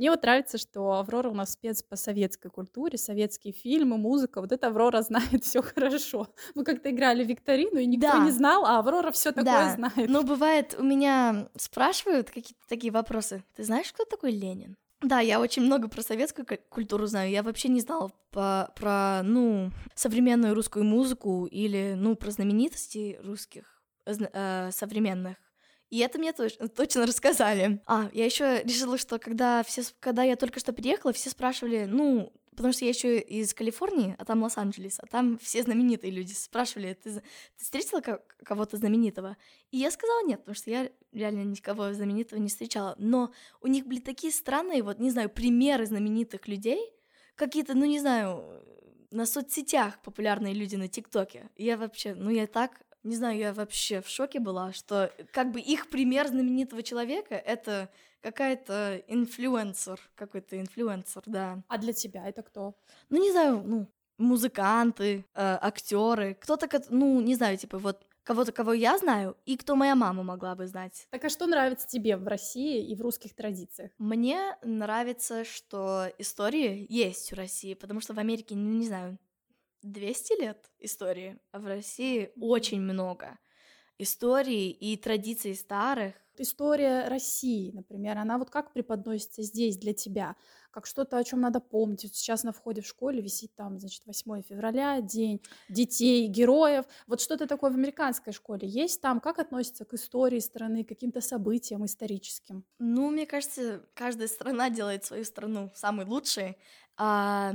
[0.00, 4.40] Мне вот нравится, что Аврора у нас спец по советской культуре, советские фильмы, музыка.
[4.40, 6.26] Вот это Аврора знает все хорошо.
[6.54, 8.24] Мы как-то играли в викторину, и никто да.
[8.24, 9.74] не знал, а Аврора все такое да.
[9.74, 10.08] знает.
[10.08, 13.44] Но бывает, у меня спрашивают какие-то такие вопросы.
[13.54, 14.78] Ты знаешь, кто такой Ленин?
[15.02, 17.30] Да, я очень много про советскую культуру знаю.
[17.30, 23.82] Я вообще не знала по, про, ну, современную русскую музыку или, ну, про знаменитости русских
[24.06, 25.36] э, современных.
[25.90, 27.82] И это мне точно, точно рассказали.
[27.86, 32.32] А, я еще решила, что когда все, когда я только что приехала, все спрашивали, ну,
[32.60, 36.94] потому что я еще из Калифорнии, а там Лос-Анджелес, а там все знаменитые люди спрашивали,
[36.94, 37.22] ты, ты
[37.56, 38.00] встретила
[38.44, 39.36] кого-то знаменитого?
[39.70, 42.94] И я сказала нет, потому что я реально никого знаменитого не встречала.
[42.98, 46.92] Но у них были такие странные, вот, не знаю, примеры знаменитых людей,
[47.34, 48.44] какие-то, ну, не знаю,
[49.10, 51.50] на соцсетях популярные люди на ТикТоке.
[51.56, 55.60] Я вообще, ну, я так не знаю, я вообще в шоке была, что как бы
[55.60, 57.88] их пример знаменитого человека— это
[58.20, 61.62] какая-то инфлюенсер, какой-то инфлюенсер, да.
[61.68, 62.74] А для тебя это кто?
[63.08, 63.86] Ну, не знаю, ну,
[64.18, 69.74] музыканты, э, актеры, кто-то, ну, не знаю, типа вот кого-то, кого я знаю, и кто
[69.74, 71.06] моя мама могла бы знать.
[71.10, 73.90] Так а что нравится тебе в России и в русских традициях?
[73.98, 79.18] Мне нравится, что истории есть в России, потому что в Америке, ну, не знаю,
[79.82, 83.38] 200 лет истории, а в России очень много
[84.00, 86.14] историй и традиций старых.
[86.38, 90.36] История России, например, она вот как преподносится здесь для тебя?
[90.70, 92.04] Как что-то, о чем надо помнить.
[92.04, 96.86] Вот сейчас на входе в школе висит там, значит, 8 февраля, день детей, героев.
[97.06, 99.20] Вот что-то такое в американской школе есть там?
[99.20, 102.64] Как относится к истории страны, к каким-то событиям историческим?
[102.78, 106.56] Ну, мне кажется, каждая страна делает свою страну самой лучшей.
[106.96, 107.52] А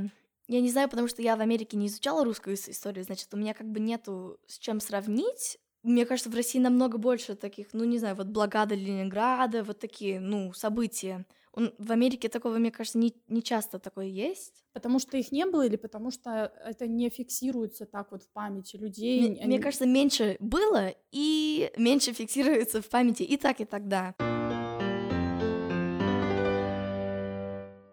[0.47, 3.53] я не знаю, потому что я в Америке не изучала русскую историю, значит, у меня
[3.53, 5.57] как бы нету с чем сравнить.
[5.83, 10.19] Мне кажется, в России намного больше таких, ну, не знаю, вот блокада Ленинграда, вот такие,
[10.19, 11.25] ну, события.
[11.53, 14.65] В Америке такого, мне кажется, не, не часто такое есть.
[14.73, 18.75] Потому что их не было или потому что это не фиксируется так вот в памяти
[18.75, 19.21] людей?
[19.21, 19.45] Мне, Они...
[19.45, 24.15] мне кажется, меньше было и меньше фиксируется в памяти и так, и тогда.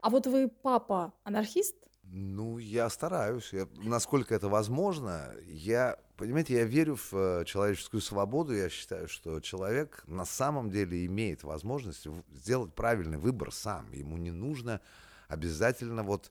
[0.01, 1.77] А вот вы папа анархист?
[2.15, 3.55] Ну, я стараюсь.
[3.55, 8.55] Я, насколько это возможно, я, понимаете, я верю в э, человеческую свободу.
[8.55, 13.91] Я считаю, что человек на самом деле имеет возможность сделать правильный выбор сам.
[13.93, 14.83] Ему не нужно
[15.29, 16.31] обязательно вот,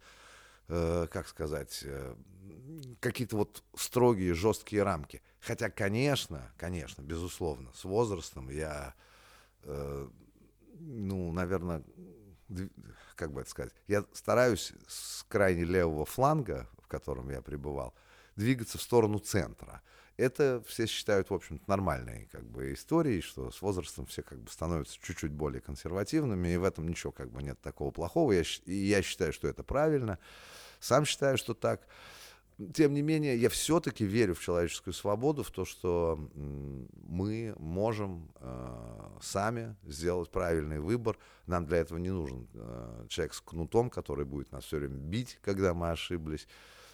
[0.67, 2.15] э, как сказать, э,
[2.99, 5.23] какие-то вот строгие, жесткие рамки.
[5.39, 8.93] Хотя, конечно, конечно, безусловно, с возрастом я,
[9.63, 10.07] э,
[10.77, 11.81] ну, наверное,
[13.21, 17.93] как бы это сказать, я стараюсь с крайне левого фланга, в котором я пребывал,
[18.35, 19.83] двигаться в сторону центра.
[20.17, 24.49] Это все считают, в общем-то, нормальной как бы историей, что с возрастом все как бы
[24.49, 28.31] становятся чуть-чуть более консервативными, и в этом ничего как бы нет такого плохого.
[28.31, 30.17] Я, и я считаю, что это правильно.
[30.79, 31.81] Сам считаю, что так
[32.73, 39.17] тем не менее, я все-таки верю в человеческую свободу, в то, что мы можем э,
[39.21, 41.17] сами сделать правильный выбор.
[41.47, 45.39] Нам для этого не нужен э, человек с кнутом, который будет нас все время бить,
[45.41, 46.47] когда мы ошиблись.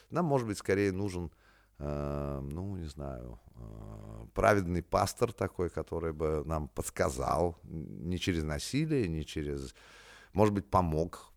[0.09, 1.31] Нам, может быть, скорее нужен,
[1.79, 9.07] э, ну, не знаю, э, праведный пастор такой, который бы нам подсказал не через насилие,
[9.07, 9.73] не через
[10.37, 11.33] может быть, помог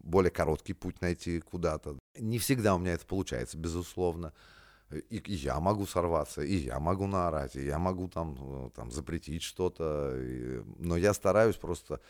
[0.00, 1.98] более короткий путь найти куда-то.
[2.18, 4.34] Не всегда у меня это получается, безусловно.
[4.90, 8.36] И, и я могу сорваться, и я могу наорать, и я могу там,
[8.66, 10.12] э, там запретить что-то.
[10.14, 12.00] И, но я стараюсь просто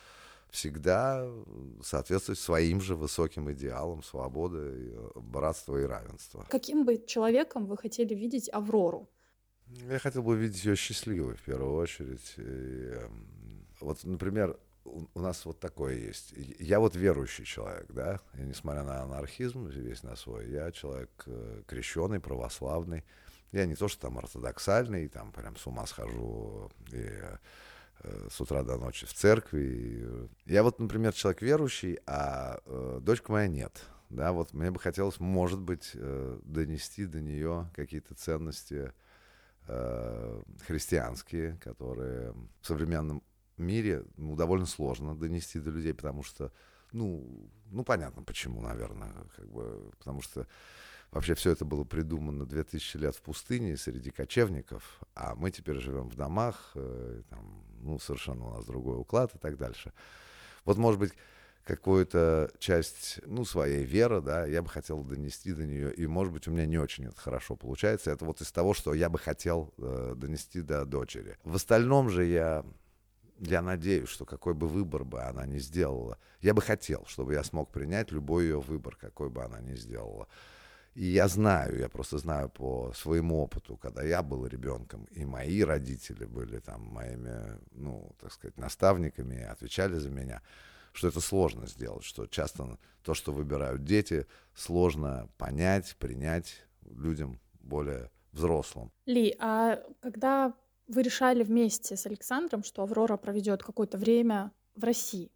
[0.51, 1.25] всегда
[1.83, 6.47] соответствовать своим же высоким идеалам свободы, э, братства и равенства.
[6.51, 9.09] Каким бы человеком вы хотели видеть Аврору?
[9.89, 12.35] Я хотел бы видеть ее счастливой в первую очередь.
[12.39, 16.35] И, эм, вот, например, у нас вот такое есть.
[16.59, 21.63] Я вот верующий человек, да, и несмотря на анархизм весь на свой, я человек э,
[21.67, 23.05] крещеный, православный.
[23.53, 27.09] Я не то, что там ортодоксальный, там прям с ума схожу и
[28.03, 30.29] э, с утра до ночи в церкви.
[30.47, 33.85] Я вот, например, человек верующий, а э, дочка моя нет.
[34.11, 38.93] Да, вот мне бы хотелось, может быть, э, донести до нее какие-то ценности
[39.67, 43.23] э, христианские, которые в современном
[43.63, 46.53] мире ну, довольно сложно донести до людей, потому что,
[46.93, 50.47] ну, ну понятно почему, наверное, как бы, потому что
[51.11, 56.09] вообще все это было придумано 2000 лет в пустыне среди кочевников, а мы теперь живем
[56.09, 59.93] в домах, э, там, ну, совершенно у нас другой уклад и так дальше.
[60.65, 61.13] Вот, может быть,
[61.65, 66.47] какую-то часть, ну, своей веры, да, я бы хотел донести до нее, и, может быть,
[66.47, 68.11] у меня не очень это хорошо получается.
[68.11, 71.39] Это вот из того, что я бы хотел э, донести до дочери.
[71.45, 72.65] В остальном же я
[73.39, 77.45] я надеюсь, что какой бы выбор бы она ни сделала, я бы хотел, чтобы я
[77.45, 80.29] смог принять любой ее выбор, какой бы она ни сделала.
[80.95, 85.63] И я знаю, я просто знаю по своему опыту, когда я был ребенком, и мои
[85.63, 90.41] родители были там моими, ну, так сказать, наставниками, отвечали за меня,
[90.93, 98.11] что это сложно сделать, что часто то, что выбирают дети, сложно понять, принять людям более
[98.31, 98.93] взрослым.
[99.07, 100.55] Ли, а когда
[100.87, 105.31] вы решали вместе с Александром, что Аврора проведет какое-то время в России.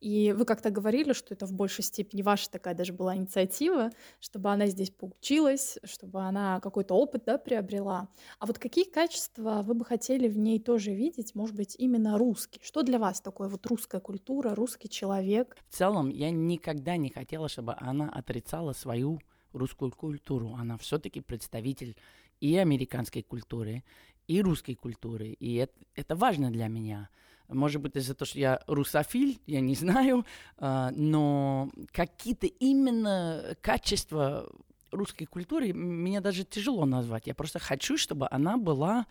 [0.00, 3.90] И вы как-то говорили, что это в большей степени ваша такая даже была инициатива,
[4.20, 8.08] чтобы она здесь поучилась, чтобы она какой-то опыт да, приобрела.
[8.38, 12.60] А вот какие качества вы бы хотели в ней тоже видеть, может быть, именно русский?
[12.62, 15.56] Что для вас такое вот русская культура, русский человек?
[15.70, 19.20] В целом, я никогда не хотела, чтобы она отрицала свою
[19.54, 20.54] русскую культуру.
[20.58, 21.96] Она все-таки представитель
[22.40, 23.82] и американской культуры,
[24.28, 25.28] и русской культуры.
[25.28, 27.08] И это, это важно для меня.
[27.48, 30.24] Может быть, из-за того, что я русофиль, я не знаю,
[30.58, 34.50] uh, но какие-то именно качества
[34.90, 37.26] русской культуры мне даже тяжело назвать.
[37.26, 39.06] Я просто хочу, чтобы она была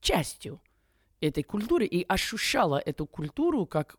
[0.00, 0.60] частью
[1.20, 3.96] этой культуры и ощущала эту культуру как,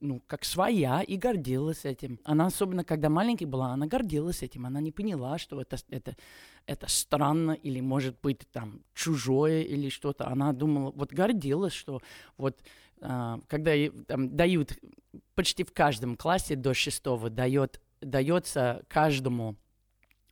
[0.00, 2.18] ну, как своя и гордилась этим.
[2.24, 4.66] Она, особенно когда маленькая была, она гордилась этим.
[4.66, 6.16] Она не поняла, что это, это,
[6.66, 10.26] это странно или, может быть, там, чужое или что-то.
[10.26, 12.02] Она думала, вот гордилась, что
[12.36, 12.60] вот
[13.00, 13.72] а, когда
[14.06, 14.76] там, дают
[15.34, 19.56] почти в каждом классе до шестого дает, дается каждому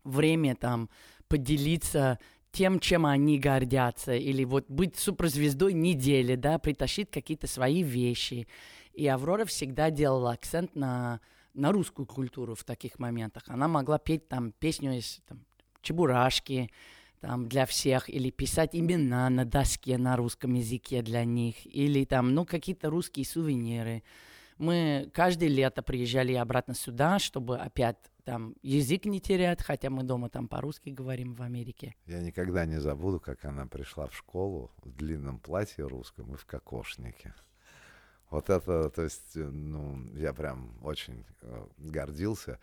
[0.03, 0.91] время там
[1.29, 2.19] поделиться
[2.55, 8.47] тем, чем они гордятся, или вот быть суперзвездой недели, да, притащить какие-то свои вещи.
[8.95, 11.21] И Аврора всегда делала акцент на,
[11.53, 13.43] на русскую культуру в таких моментах.
[13.49, 15.45] Она могла петь там песню из там,
[15.83, 16.71] Чебурашки,
[17.21, 22.35] там, для всех, или писать имена на доске на русском языке для них, или там,
[22.35, 24.05] ну, какие-то русские сувениры.
[24.59, 30.29] Мы каждое лето приезжали обратно сюда, чтобы опять там язык не терять, хотя мы дома
[30.29, 31.95] там по-русски говорим в Америке.
[32.07, 36.45] Я никогда не забуду, как она пришла в школу в длинном платье русском и в
[36.47, 37.35] кокошнике.
[38.31, 42.59] Вот это, то есть, ну, я прям очень э, гордился.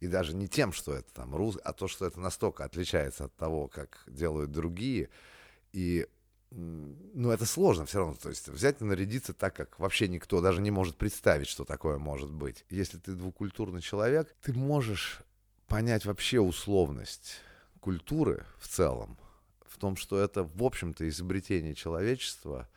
[0.00, 3.34] И даже не тем, что это там рус, а то, что это настолько отличается от
[3.36, 5.08] того, как делают другие.
[5.72, 6.06] И
[6.56, 8.14] ну, это сложно все равно.
[8.14, 11.98] То есть взять и нарядиться так, как вообще никто даже не может представить, что такое
[11.98, 12.64] может быть.
[12.70, 15.20] Если ты двукультурный человек, ты можешь
[15.66, 17.40] понять вообще условность
[17.80, 19.18] культуры в целом,
[19.66, 22.68] в том, что это, в общем-то, изобретение человечества.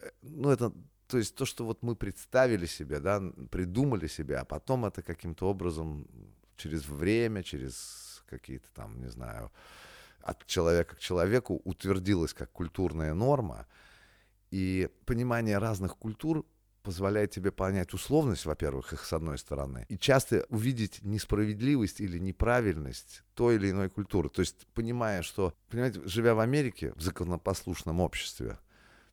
[0.00, 0.72] Э, ну, это,
[1.06, 5.48] то есть то, что вот мы представили себе, да, придумали себе, а потом это каким-то
[5.48, 6.06] образом
[6.56, 9.52] через время, через какие-то там, не знаю,
[10.22, 13.66] от человека к человеку утвердилась как культурная норма,
[14.50, 16.44] и понимание разных культур
[16.82, 23.22] позволяет тебе понять условность, во-первых, их с одной стороны, и часто увидеть несправедливость или неправильность
[23.34, 24.28] той или иной культуры.
[24.28, 28.58] То есть понимая, что, понимаете, живя в Америке, в законопослушном обществе,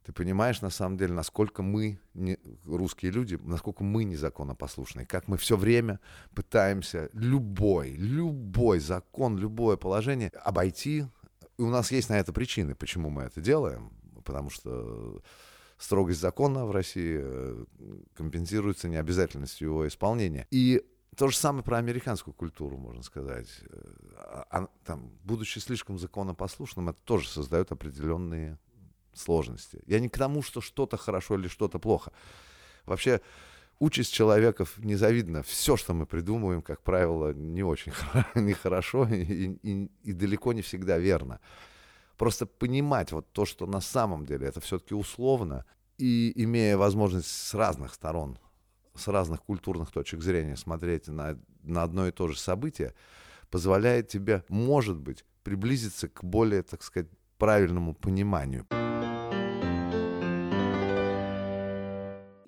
[0.08, 5.36] ты понимаешь, на самом деле, насколько мы, не, русские люди, насколько мы незаконопослушные, как мы
[5.36, 6.00] все время
[6.34, 11.06] пытаемся любой, любой закон, любое положение обойти.
[11.58, 13.92] И у нас есть на это причины, почему мы это делаем,
[14.24, 15.22] потому что
[15.78, 17.66] строгость закона в России э,
[18.16, 20.48] компенсируется необязательностью его исполнения.
[20.52, 20.86] И
[21.18, 23.50] то же самое про американскую культуру, можно сказать.
[24.16, 28.58] А, а, там, будучи слишком законопослушным, это тоже создает определенные
[29.20, 29.82] сложности.
[29.86, 32.12] Я не к тому, что что-то хорошо или что-то плохо.
[32.86, 33.22] Вообще,
[33.80, 35.44] участь человеков незавидна.
[35.44, 37.94] Все, что мы придумываем, как правило, не очень
[38.36, 41.40] нехорошо и, и, и далеко не всегда верно.
[42.18, 45.66] Просто понимать вот то, что на самом деле это все-таки условно,
[45.98, 48.40] и имея возможность с разных сторон,
[48.96, 52.94] с разных культурных точек зрения смотреть на, на одно и то же событие,
[53.50, 58.66] позволяет тебе, может быть, приблизиться к более, так сказать, правильному пониманию.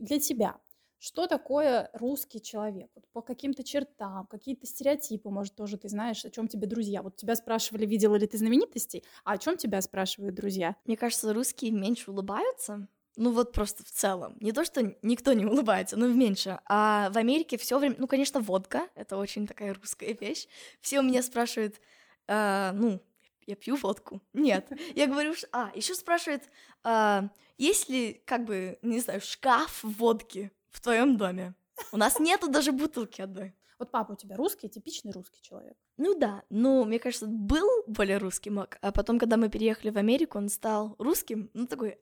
[0.09, 0.57] Для тебя,
[0.97, 2.89] что такое русский человек?
[2.93, 7.01] Вот по каким-то чертам, какие-то стереотипы, может, тоже ты знаешь, о чем тебе друзья.
[7.01, 10.75] Вот тебя спрашивали, видела ли ты знаменитостей, а о чем тебя спрашивают друзья?
[10.85, 12.87] Мне кажется, русские меньше улыбаются.
[13.15, 14.37] Ну вот просто в целом.
[14.41, 16.59] Не то, что никто не улыбается, но меньше.
[16.65, 20.47] А в Америке все время, ну, конечно, водка, это очень такая русская вещь.
[20.81, 21.79] Все у меня спрашивают,
[22.27, 23.01] э, ну,
[23.45, 24.21] я пью водку.
[24.33, 24.69] Нет.
[24.95, 25.33] Я говорю.
[25.51, 26.43] А, еще спрашивает,
[26.83, 27.29] а,
[27.59, 31.53] есть ли, как бы, не знаю, шкаф водки в твоем доме?
[31.91, 33.53] У нас нету даже бутылки одной.
[33.77, 35.77] Вот папа у тебя русский, типичный русский человек.
[35.97, 40.37] Ну да, но мне кажется, был более русским, а потом, когда мы переехали в Америку,
[40.37, 41.97] он стал русским, ну такой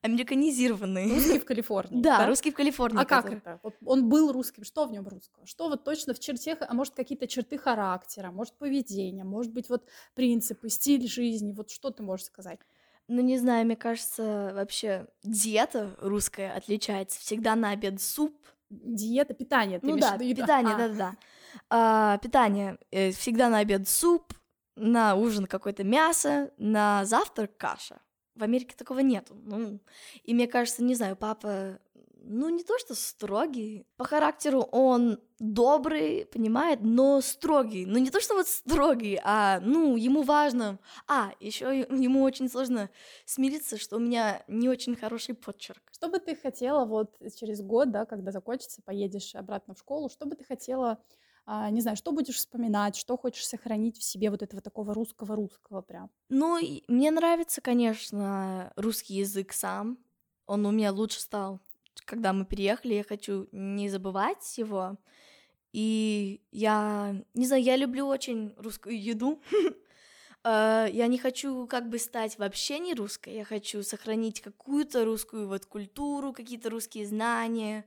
[0.00, 1.14] американизированный.
[1.14, 2.02] Русский в Калифорнии.
[2.02, 3.00] Да, русский в Калифорнии.
[3.00, 3.60] А как это?
[3.62, 5.46] Вот он был русским, что в нем русского?
[5.46, 9.88] Что вот точно в чертах, а может какие-то черты характера, может поведения, может быть вот
[10.14, 12.58] принципы, стиль жизни, вот что ты можешь сказать?
[13.12, 17.20] Ну, не знаю, мне кажется, вообще диета русская отличается.
[17.20, 18.34] Всегда на обед суп,
[18.70, 19.80] диета, питание.
[19.80, 21.14] Ты ну да, питание, да-да-да.
[21.68, 22.78] А, питание.
[22.90, 24.32] Э, всегда на обед суп,
[24.76, 28.00] на ужин какое-то мясо, на завтрак каша.
[28.34, 29.34] В Америке такого нету.
[29.44, 29.78] Ну,
[30.24, 31.78] и мне кажется, не знаю, папа
[32.24, 33.86] ну, не то что строгий.
[33.96, 37.86] По характеру он добрый, понимает, но строгий.
[37.86, 40.78] Ну, не то что вот строгий, а, ну, ему важно.
[41.08, 42.90] А, еще ему очень сложно
[43.24, 45.82] смириться, что у меня не очень хороший подчерк.
[45.92, 50.26] Что бы ты хотела вот через год, да, когда закончится, поедешь обратно в школу, что
[50.26, 50.98] бы ты хотела
[51.44, 55.82] а, не знаю, что будешь вспоминать, что хочешь сохранить в себе вот этого такого русского-русского
[55.82, 56.10] прям?
[56.28, 59.98] Ну, мне нравится, конечно, русский язык сам.
[60.46, 61.60] Он у меня лучше стал
[62.04, 64.98] когда мы переехали, я хочу не забывать его.
[65.72, 69.42] И я, не знаю, я люблю очень русскую еду.
[70.44, 75.46] Э, я не хочу как бы стать вообще не русской, я хочу сохранить какую-то русскую
[75.46, 77.84] вот культуру, какие-то русские знания.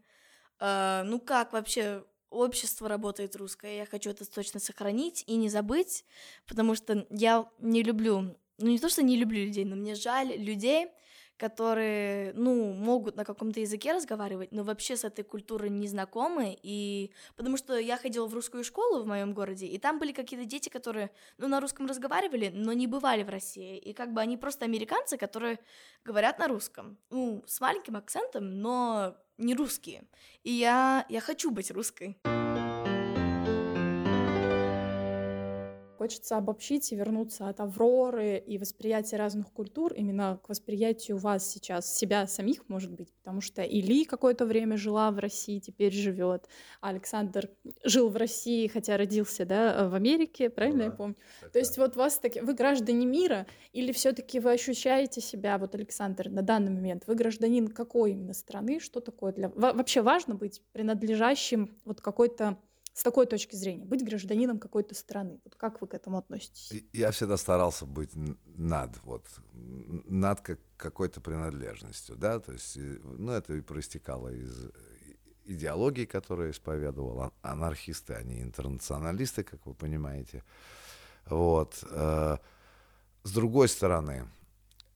[0.62, 6.06] Э, ну как вообще общество работает русское, я хочу это точно сохранить и не забыть,
[6.48, 10.34] потому что я не люблю, ну не то, что не люблю людей, но мне жаль
[10.38, 10.88] людей,
[11.38, 17.12] которые, ну, могут на каком-то языке разговаривать, но вообще с этой культурой не знакомы, и
[17.36, 20.70] потому что я ходила в русскую школу в моем городе, и там были какие-то дети,
[20.70, 24.66] которые, ну, на русском разговаривали, но не бывали в России, и как бы они просто
[24.66, 25.60] американцы, которые
[26.06, 30.04] говорят на русском, ну, с маленьким акцентом, но не русские,
[30.44, 32.18] и я, я хочу быть русской.
[36.06, 41.92] Хочется обобщить и вернуться от Авроры и восприятия разных культур именно к восприятию вас сейчас,
[41.92, 46.48] себя самих, может быть, потому что Или какое-то время жила в России, теперь живет.
[46.80, 47.50] А Александр
[47.84, 51.16] жил в России, хотя родился да, в Америке, правильно ну, да, я помню?
[51.42, 55.74] Так, То есть вот вас таки, вы граждане мира или все-таки вы ощущаете себя, вот
[55.74, 59.50] Александр, на данный момент, вы гражданин какой именно страны, что такое для...
[59.50, 62.60] Вообще важно быть принадлежащим вот какой-то
[62.96, 65.42] с такой точки зрения, быть гражданином какой-то страны.
[65.44, 66.72] Вот как вы к этому относитесь?
[66.94, 68.12] Я всегда старался быть
[68.46, 74.72] над, вот, над как, какой-то принадлежностью, да, то есть, ну, это и проистекало из
[75.44, 80.46] идеологии, которые исповедовал а, анархисты, а не интернационалисты, как вы понимаете.
[81.26, 81.84] Вот.
[81.92, 82.38] Э,
[83.24, 84.26] с другой стороны,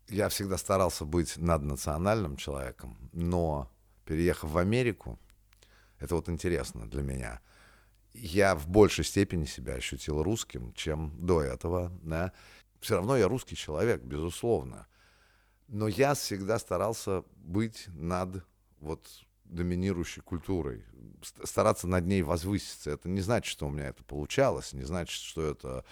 [0.08, 3.70] я всегда старался быть наднациональным человеком, но
[4.06, 5.20] переехав в Америку,
[6.00, 7.42] это вот интересно для меня,
[8.14, 11.92] я в большей степени себя ощутил русским, чем до этого.
[12.04, 12.34] Да.
[12.80, 14.88] Все равно я русский человек, безусловно.
[15.68, 18.44] Но я всегда старался быть над
[18.80, 19.08] вот
[19.46, 20.84] доминирующей культурой,
[21.44, 22.92] стараться над ней возвыситься.
[22.92, 25.86] Это не значит, что у меня это получалось, не значит, что это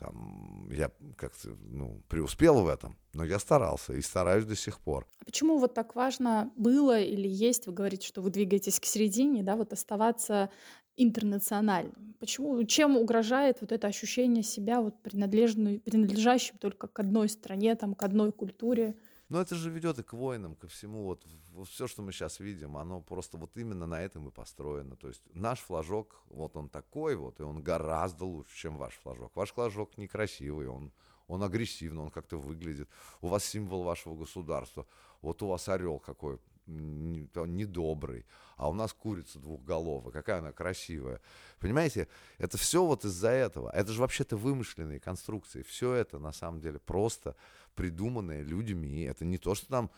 [0.00, 5.06] там, я как-то ну, преуспел в этом, но я старался и стараюсь до сих пор.
[5.20, 9.42] А почему вот так важно было или есть, вы говорите, что вы двигаетесь к середине,
[9.42, 10.50] да, вот оставаться
[10.96, 12.14] интернациональным?
[12.18, 18.02] Почему, чем угрожает вот это ощущение себя вот принадлежащим только к одной стране, там, к
[18.02, 18.94] одной культуре?
[19.30, 21.04] Но это же ведет и к войнам, ко всему.
[21.04, 24.96] Вот, вот все, что мы сейчас видим, оно просто вот именно на этом и построено.
[24.96, 29.30] То есть наш флажок, вот он такой вот, и он гораздо лучше, чем ваш флажок.
[29.36, 30.92] Ваш флажок некрасивый, он,
[31.28, 32.88] он агрессивный, он как-то выглядит.
[33.20, 34.84] У вас символ вашего государства.
[35.22, 41.20] Вот у вас орел какой недобрый, а у нас курица двухголовая, какая она красивая.
[41.58, 42.08] Понимаете,
[42.38, 43.70] это все вот из-за этого.
[43.70, 45.62] Это же вообще-то вымышленные конструкции.
[45.62, 47.36] Все это на самом деле просто
[47.74, 49.02] придуманное людьми.
[49.02, 49.90] Это не то, что там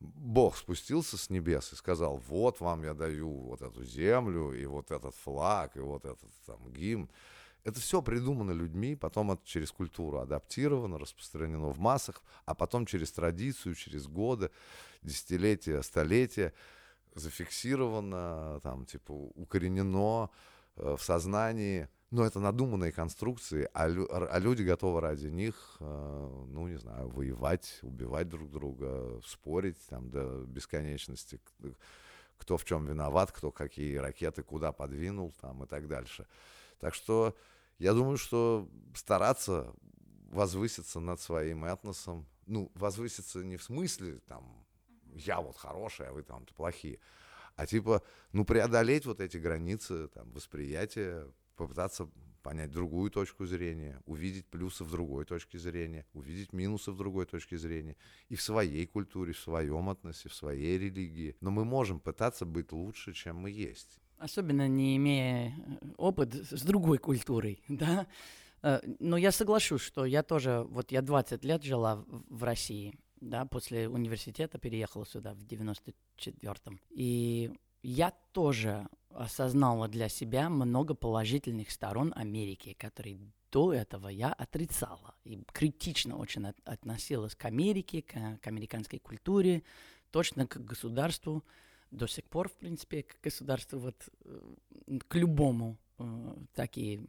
[0.00, 4.90] Бог спустился с небес и сказал, вот вам я даю вот эту землю, и вот
[4.90, 7.08] этот флаг, и вот этот там гимн.
[7.64, 13.12] Это все придумано людьми, потом это через культуру адаптировано, распространено в массах, а потом через
[13.12, 14.50] традицию, через годы,
[15.02, 16.52] десятилетия, столетия
[17.14, 20.30] зафиксировано, там, типа, укоренено
[20.76, 21.88] э, в сознании.
[22.10, 27.08] Но это надуманные конструкции, а, лю- а люди готовы ради них, э, ну, не знаю,
[27.08, 31.40] воевать, убивать друг друга, спорить там до бесконечности,
[32.36, 36.26] кто в чем виноват, кто какие ракеты куда подвинул там и так дальше.
[36.82, 37.36] Так что
[37.78, 39.72] я думаю, что стараться
[40.32, 44.66] возвыситься над своим этносом, ну, возвыситься не в смысле, там,
[45.14, 46.98] я вот хороший, а вы там плохие,
[47.54, 48.02] а типа,
[48.32, 52.10] ну, преодолеть вот эти границы, там, восприятия, попытаться
[52.42, 57.56] понять другую точку зрения, увидеть плюсы в другой точке зрения, увидеть минусы в другой точке
[57.58, 57.96] зрения,
[58.28, 61.36] и в своей культуре, в своем относе, в своей религии.
[61.40, 64.00] Но мы можем пытаться быть лучше, чем мы есть.
[64.22, 68.06] Особенно не имея э, опыт с другой культурой, да.
[68.62, 73.46] Э, но я соглашусь, что я тоже, вот я 20 лет жила в России, да,
[73.46, 76.80] после университета переехала сюда в 94-м.
[76.90, 77.50] И
[77.82, 83.18] я тоже осознала для себя много положительных сторон Америки, которые
[83.50, 85.16] до этого я отрицала.
[85.24, 89.64] И критично очень от, относилась к Америке, к, к американской культуре,
[90.12, 91.44] точно к государству.
[91.92, 96.04] До сих пор, в принципе, к государству, вот, э, к любому э,
[96.54, 97.06] такие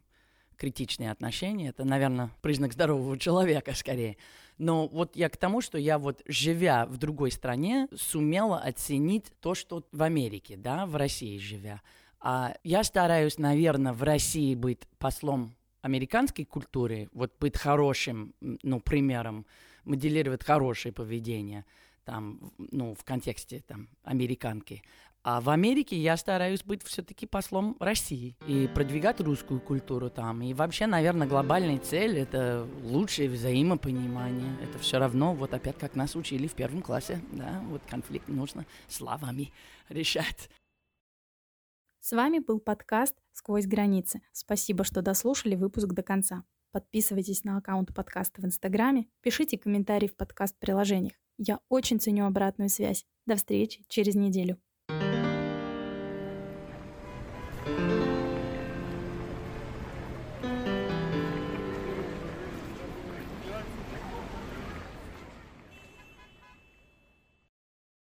[0.56, 1.68] критичные отношения.
[1.70, 4.16] Это, наверное, признак здорового человека скорее.
[4.58, 9.54] Но вот я к тому, что я вот, живя в другой стране, сумела оценить то,
[9.54, 11.82] что в Америке, да, в России живя.
[12.20, 19.44] А я стараюсь, наверное, в России быть послом американской культуры, вот быть хорошим, ну, примером,
[19.84, 21.66] моделировать хорошее поведение,
[22.04, 24.82] там, ну, в контексте, там, американки.
[25.22, 30.42] А в Америке я стараюсь быть все-таки послом России и продвигать русскую культуру там.
[30.42, 34.58] И вообще, наверное, глобальная цель— это лучшее взаимопонимание.
[34.62, 38.66] Это все равно, вот опять как нас учили в первом классе, да, вот конфликт нужно
[38.86, 39.50] словами
[39.88, 40.50] решать.
[42.00, 44.20] С вами был подкаст «Сквозь границы».
[44.30, 46.44] Спасибо, что дослушали выпуск до конца.
[46.70, 51.14] Подписывайтесь на аккаунт подкаста в Инстаграме, пишите комментарии в подкаст-приложениях.
[51.38, 53.04] Я очень ценю обратную связь.
[53.26, 54.58] До встречи через неделю.